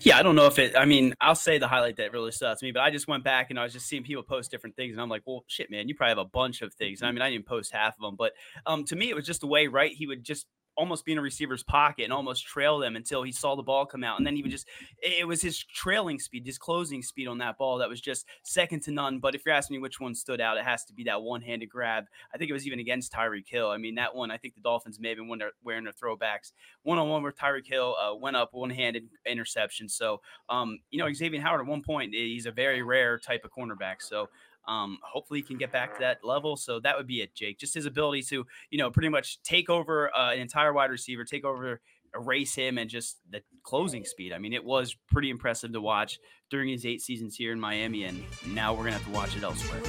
Yeah, 0.00 0.18
I 0.18 0.22
don't 0.22 0.34
know 0.34 0.46
if 0.46 0.58
it. 0.58 0.76
I 0.76 0.84
mean, 0.84 1.14
I'll 1.20 1.34
say 1.34 1.58
the 1.58 1.68
highlight 1.68 1.96
that 1.96 2.12
really 2.12 2.32
out 2.42 2.58
to 2.58 2.64
me, 2.64 2.72
but 2.72 2.82
I 2.82 2.90
just 2.90 3.08
went 3.08 3.24
back 3.24 3.48
and 3.48 3.58
I 3.58 3.62
was 3.62 3.72
just 3.72 3.86
seeing 3.86 4.02
people 4.02 4.22
post 4.22 4.50
different 4.50 4.76
things, 4.76 4.92
and 4.92 5.00
I'm 5.00 5.08
like, 5.08 5.22
well, 5.26 5.44
shit, 5.46 5.70
man, 5.70 5.88
you 5.88 5.94
probably 5.94 6.10
have 6.10 6.18
a 6.18 6.24
bunch 6.26 6.60
of 6.60 6.74
things. 6.74 7.00
And 7.00 7.08
I 7.08 7.12
mean, 7.12 7.22
I 7.22 7.30
didn't 7.30 7.46
post 7.46 7.72
half 7.72 7.94
of 7.96 8.02
them, 8.02 8.16
but 8.16 8.32
um, 8.66 8.84
to 8.84 8.96
me, 8.96 9.08
it 9.08 9.16
was 9.16 9.24
just 9.24 9.40
the 9.40 9.46
way, 9.46 9.66
right? 9.66 9.92
He 9.92 10.06
would 10.06 10.22
just 10.22 10.46
almost 10.76 11.04
be 11.04 11.12
in 11.12 11.18
a 11.18 11.22
receiver's 11.22 11.62
pocket 11.62 12.04
and 12.04 12.12
almost 12.12 12.46
trail 12.46 12.78
them 12.78 12.96
until 12.96 13.22
he 13.22 13.32
saw 13.32 13.54
the 13.54 13.62
ball 13.62 13.86
come 13.86 14.04
out. 14.04 14.18
And 14.18 14.26
then 14.26 14.34
he 14.34 14.42
would 14.42 14.50
just, 14.50 14.66
it 15.02 15.26
was 15.26 15.40
his 15.40 15.62
trailing 15.62 16.18
speed, 16.18 16.46
his 16.46 16.58
closing 16.58 17.02
speed 17.02 17.28
on 17.28 17.38
that 17.38 17.58
ball 17.58 17.78
that 17.78 17.88
was 17.88 18.00
just 18.00 18.26
second 18.42 18.82
to 18.82 18.90
none. 18.90 19.18
But 19.18 19.34
if 19.34 19.44
you're 19.44 19.54
asking 19.54 19.76
me 19.76 19.80
which 19.80 20.00
one 20.00 20.14
stood 20.14 20.40
out, 20.40 20.56
it 20.56 20.64
has 20.64 20.84
to 20.86 20.92
be 20.92 21.04
that 21.04 21.22
one 21.22 21.42
handed 21.42 21.68
grab. 21.68 22.04
I 22.34 22.38
think 22.38 22.50
it 22.50 22.54
was 22.54 22.66
even 22.66 22.80
against 22.80 23.12
Tyreek 23.12 23.48
Hill. 23.48 23.70
I 23.70 23.76
mean, 23.76 23.94
that 23.96 24.14
one, 24.14 24.30
I 24.30 24.36
think 24.36 24.54
the 24.54 24.60
Dolphins 24.60 24.98
may 24.98 25.10
have 25.10 25.18
been 25.18 25.28
wearing 25.62 25.84
their 25.84 25.92
throwbacks. 25.92 26.52
One 26.82 26.98
on 26.98 27.08
one 27.08 27.22
with 27.22 27.36
Tyreek 27.36 27.66
Hill 27.66 27.96
uh, 28.00 28.14
went 28.14 28.36
up 28.36 28.50
one 28.52 28.70
handed 28.70 29.08
interception. 29.26 29.88
So, 29.88 30.20
um, 30.48 30.78
you 30.90 30.98
know, 30.98 31.06
Xavien 31.06 31.40
Howard 31.40 31.60
at 31.60 31.66
one 31.66 31.82
point, 31.82 32.14
he's 32.14 32.46
a 32.46 32.52
very 32.52 32.82
rare 32.82 33.18
type 33.18 33.44
of 33.44 33.50
cornerback. 33.52 33.96
So, 34.00 34.28
um, 34.66 34.98
hopefully, 35.02 35.40
he 35.40 35.46
can 35.46 35.58
get 35.58 35.72
back 35.72 35.94
to 35.94 36.00
that 36.00 36.18
level. 36.24 36.56
So 36.56 36.80
that 36.80 36.96
would 36.96 37.06
be 37.06 37.20
it, 37.20 37.34
Jake. 37.34 37.58
Just 37.58 37.74
his 37.74 37.86
ability 37.86 38.22
to, 38.22 38.46
you 38.70 38.78
know, 38.78 38.90
pretty 38.90 39.08
much 39.08 39.42
take 39.42 39.68
over 39.70 40.14
uh, 40.16 40.32
an 40.32 40.40
entire 40.40 40.72
wide 40.72 40.90
receiver, 40.90 41.24
take 41.24 41.44
over, 41.44 41.80
erase 42.14 42.54
him, 42.54 42.78
and 42.78 42.88
just 42.88 43.18
the 43.30 43.42
closing 43.62 44.04
speed. 44.04 44.32
I 44.32 44.38
mean, 44.38 44.52
it 44.52 44.64
was 44.64 44.96
pretty 45.10 45.30
impressive 45.30 45.72
to 45.72 45.80
watch 45.80 46.18
during 46.50 46.68
his 46.68 46.86
eight 46.86 47.00
seasons 47.02 47.36
here 47.36 47.52
in 47.52 47.60
Miami, 47.60 48.04
and 48.04 48.22
now 48.46 48.72
we're 48.72 48.84
gonna 48.84 48.92
have 48.92 49.04
to 49.04 49.10
watch 49.10 49.36
it 49.36 49.42
elsewhere. 49.42 49.82